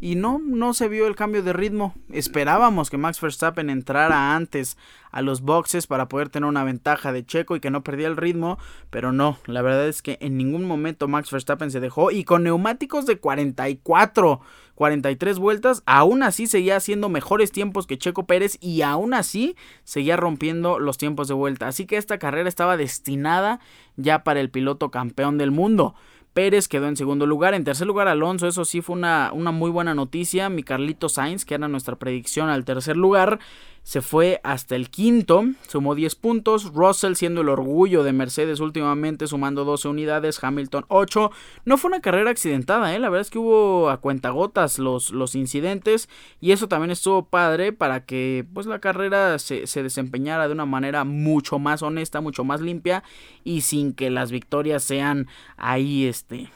[0.01, 1.93] Y no, no se vio el cambio de ritmo.
[2.11, 4.75] Esperábamos que Max Verstappen entrara antes
[5.11, 8.17] a los boxes para poder tener una ventaja de Checo y que no perdía el
[8.17, 8.57] ritmo,
[8.89, 12.43] pero no, la verdad es que en ningún momento Max Verstappen se dejó y con
[12.43, 14.41] neumáticos de 44,
[14.73, 20.17] 43 vueltas, aún así seguía haciendo mejores tiempos que Checo Pérez y aún así seguía
[20.17, 21.67] rompiendo los tiempos de vuelta.
[21.67, 23.59] Así que esta carrera estaba destinada
[23.97, 25.93] ya para el piloto campeón del mundo.
[26.33, 27.53] Pérez quedó en segundo lugar.
[27.53, 28.47] En tercer lugar, Alonso.
[28.47, 30.49] Eso sí fue una, una muy buena noticia.
[30.49, 33.39] Mi Carlito Sainz, que era nuestra predicción al tercer lugar,
[33.83, 36.71] se fue hasta el quinto, sumó 10 puntos.
[36.73, 40.41] Russell siendo el orgullo de Mercedes últimamente, sumando 12 unidades.
[40.41, 41.31] Hamilton 8.
[41.65, 42.99] No fue una carrera accidentada, ¿eh?
[42.99, 46.09] la verdad es que hubo a cuentagotas los, los incidentes.
[46.39, 50.65] Y eso también estuvo padre para que pues, la carrera se, se desempeñara de una
[50.65, 53.03] manera mucho más honesta, mucho más limpia.
[53.43, 55.27] Y sin que las victorias sean
[55.57, 56.49] ahí, este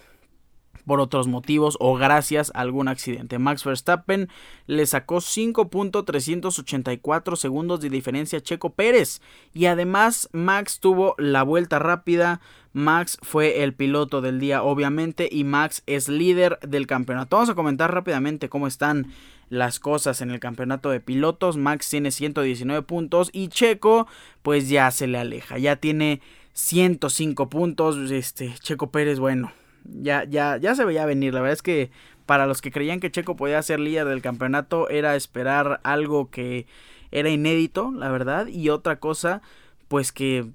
[0.86, 3.40] por otros motivos o gracias a algún accidente.
[3.40, 4.30] Max Verstappen
[4.68, 9.22] le sacó 5.384 segundos de diferencia a Checo Pérez
[9.54, 12.40] y además Max tuvo la vuelta rápida.
[12.74, 17.38] Max fue el piloto del día obviamente y Max es líder del campeonato.
[17.38, 19.08] Vamos a comentar rápidamente cómo están
[19.50, 21.58] las cosas en el campeonato de pilotos.
[21.58, 24.08] Max tiene 119 puntos y Checo
[24.42, 26.22] pues ya se le aleja, ya tiene
[26.54, 28.12] 105 puntos.
[28.12, 29.52] Este Checo Pérez, bueno,
[29.86, 31.34] ya, ya, ya se veía venir.
[31.34, 31.92] La verdad es que
[32.26, 36.66] para los que creían que Checo podía ser líder del campeonato era esperar algo que
[37.12, 38.48] era inédito, la verdad.
[38.48, 39.42] Y otra cosa,
[39.88, 40.48] pues que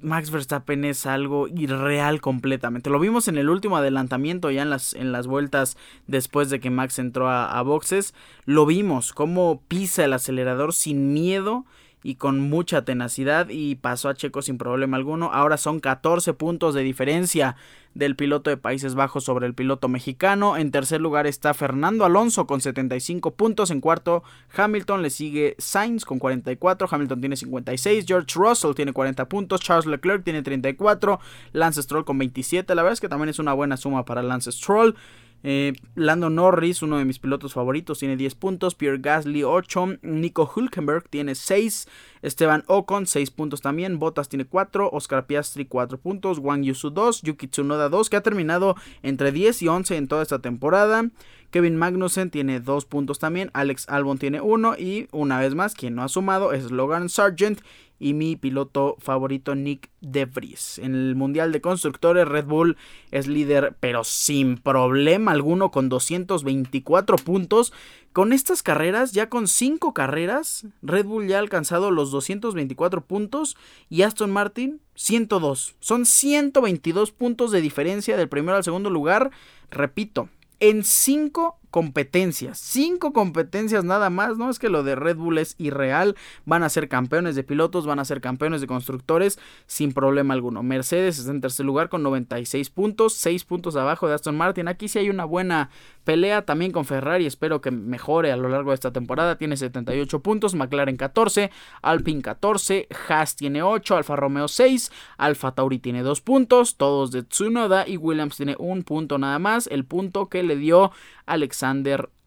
[0.00, 2.90] Max Verstappen es algo irreal completamente.
[2.90, 6.70] Lo vimos en el último adelantamiento, ya en las, en las vueltas después de que
[6.70, 8.14] Max entró a, a boxes.
[8.44, 11.64] Lo vimos, cómo pisa el acelerador sin miedo
[12.06, 15.32] y con mucha tenacidad y pasó a Checo sin problema alguno.
[15.32, 17.56] Ahora son 14 puntos de diferencia
[17.94, 20.56] del piloto de Países Bajos sobre el piloto mexicano.
[20.56, 23.72] En tercer lugar está Fernando Alonso con 75 puntos.
[23.72, 24.22] En cuarto
[24.56, 26.86] Hamilton le sigue Sainz con 44.
[26.88, 28.04] Hamilton tiene 56.
[28.06, 29.60] George Russell tiene 40 puntos.
[29.60, 31.18] Charles Leclerc tiene 34.
[31.54, 32.72] Lance Stroll con 27.
[32.76, 34.94] La verdad es que también es una buena suma para Lance Stroll.
[35.42, 38.74] Eh, Lando Norris, uno de mis pilotos favoritos, tiene 10 puntos.
[38.74, 39.98] Pierre Gasly 8.
[40.02, 41.88] Nico Hulkenberg tiene 6.
[42.22, 43.98] Esteban Ocon 6 puntos también.
[43.98, 44.90] Bottas tiene 4.
[44.90, 46.38] Oscar Piastri 4 puntos.
[46.38, 47.22] Wang Yusu 2.
[47.22, 51.10] Yuki Tsunoda 2, que ha terminado entre 10 y 11 en toda esta temporada.
[51.50, 53.50] Kevin Magnussen tiene 2 puntos también.
[53.54, 54.76] Alex Albon tiene 1.
[54.78, 57.60] Y una vez más, quien no ha sumado es Logan Sargent
[57.98, 60.78] y mi piloto favorito Nick De Vries.
[60.78, 62.76] En el Mundial de Constructores Red Bull
[63.10, 67.72] es líder pero sin problema alguno con 224 puntos.
[68.12, 73.56] Con estas carreras, ya con 5 carreras, Red Bull ya ha alcanzado los 224 puntos
[73.88, 75.76] y Aston Martin 102.
[75.80, 79.30] Son 122 puntos de diferencia del primero al segundo lugar.
[79.70, 80.28] Repito,
[80.60, 82.58] en 5 competencias.
[82.58, 84.50] Cinco competencias nada más, ¿no?
[84.50, 86.16] Es que lo de Red Bull es irreal.
[86.44, 90.62] Van a ser campeones de pilotos, van a ser campeones de constructores sin problema alguno.
[90.62, 94.68] Mercedes está en tercer lugar con 96 puntos, 6 puntos abajo de Aston Martin.
[94.68, 95.70] Aquí sí hay una buena
[96.04, 97.26] pelea también con Ferrari.
[97.26, 99.36] Espero que mejore a lo largo de esta temporada.
[99.36, 101.50] Tiene 78 puntos, McLaren 14,
[101.82, 107.22] Alpine 14, Haas tiene 8, Alfa Romeo 6, Alfa Tauri tiene 2 puntos, todos de
[107.22, 109.66] Tsunoda y Williams tiene un punto nada más.
[109.66, 110.92] El punto que le dio
[111.26, 111.65] Alexander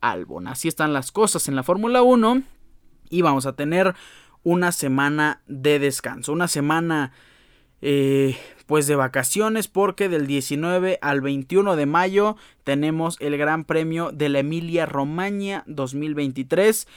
[0.01, 0.47] Albon.
[0.47, 2.43] Así están las cosas en la Fórmula 1
[3.09, 3.95] y vamos a tener
[4.43, 7.11] una semana de descanso, una semana
[7.81, 14.11] eh, pues de vacaciones porque del 19 al 21 de mayo tenemos el Gran Premio
[14.11, 16.87] de la Emilia Romagna 2023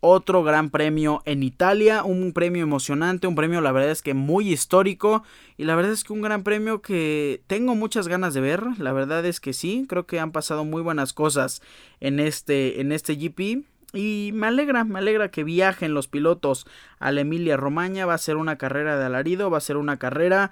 [0.00, 4.52] otro gran premio en Italia, un premio emocionante, un premio la verdad es que muy
[4.52, 5.24] histórico
[5.56, 8.92] y la verdad es que un gran premio que tengo muchas ganas de ver, la
[8.92, 11.62] verdad es que sí, creo que han pasado muy buenas cosas
[12.00, 16.66] en este en este GP y me alegra, me alegra que viajen los pilotos
[16.98, 19.98] a la Emilia Romagna, va a ser una carrera de alarido, va a ser una
[19.98, 20.50] carrera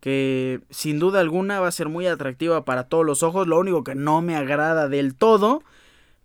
[0.00, 3.84] que sin duda alguna va a ser muy atractiva para todos los ojos, lo único
[3.84, 5.62] que no me agrada del todo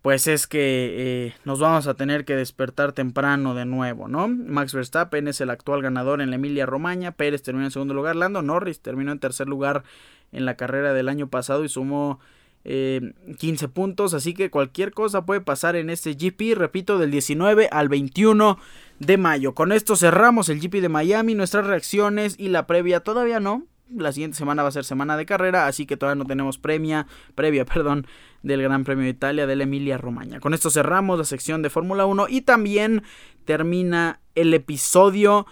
[0.02, 4.28] pues es que eh, nos vamos a tener que despertar temprano de nuevo, ¿no?
[4.28, 8.16] Max Verstappen es el actual ganador en la Emilia Romagna, Pérez terminó en segundo lugar,
[8.16, 9.84] Lando Norris terminó en tercer lugar
[10.32, 12.20] en la carrera del año pasado y sumó
[12.64, 17.70] 15 eh, puntos, así que cualquier cosa puede pasar en este GP, repito, del 19
[17.72, 18.60] al 21
[19.00, 19.56] de mayo.
[19.56, 23.64] Con esto cerramos el GP de Miami, nuestras reacciones y la previa todavía no,
[23.96, 27.08] la siguiente semana va a ser semana de carrera, así que todavía no tenemos premia,
[27.36, 28.08] previa, perdón,
[28.44, 30.40] del Gran Premio de Italia de la Emilia Romagna.
[30.40, 33.04] Con esto cerramos la sección de Fórmula 1 y también
[33.46, 35.46] termina el episodio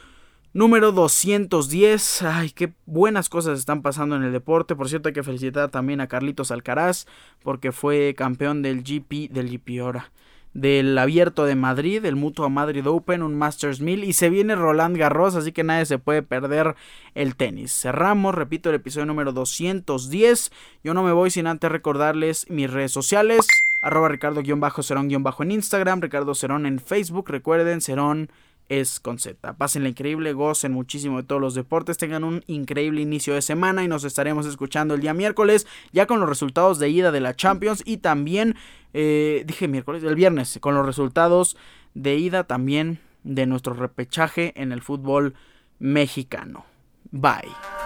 [0.53, 2.21] número 210.
[2.23, 4.75] Ay, qué buenas cosas están pasando en el deporte.
[4.75, 7.05] Por cierto, hay que felicitar también a Carlitos Alcaraz
[7.43, 9.81] porque fue campeón del GP, del GP
[10.55, 14.97] del Abierto de Madrid, el Mutua Madrid Open, un Masters 1000 y se viene Roland
[14.97, 16.75] Garros, así que nadie se puede perder
[17.13, 17.73] el tenis.
[17.73, 20.51] Cerramos, repito, el episodio número 210.
[20.83, 23.45] Yo no me voy sin antes recordarles mis redes sociales.
[23.83, 25.11] Arroba Ricardo-Cerón-
[25.43, 27.29] en Instagram, Ricardo Cerón en Facebook.
[27.29, 28.31] Recuerden, Cerón
[28.69, 29.53] es con Z.
[29.53, 33.87] Pásenla increíble, gocen muchísimo de todos los deportes, tengan un increíble inicio de semana y
[33.87, 37.83] nos estaremos escuchando el día miércoles ya con los resultados de ida de la Champions
[37.85, 38.55] y también,
[38.93, 41.57] eh, dije miércoles, el viernes, con los resultados
[41.93, 45.35] de ida también de nuestro repechaje en el fútbol
[45.79, 46.65] mexicano.
[47.11, 47.84] Bye.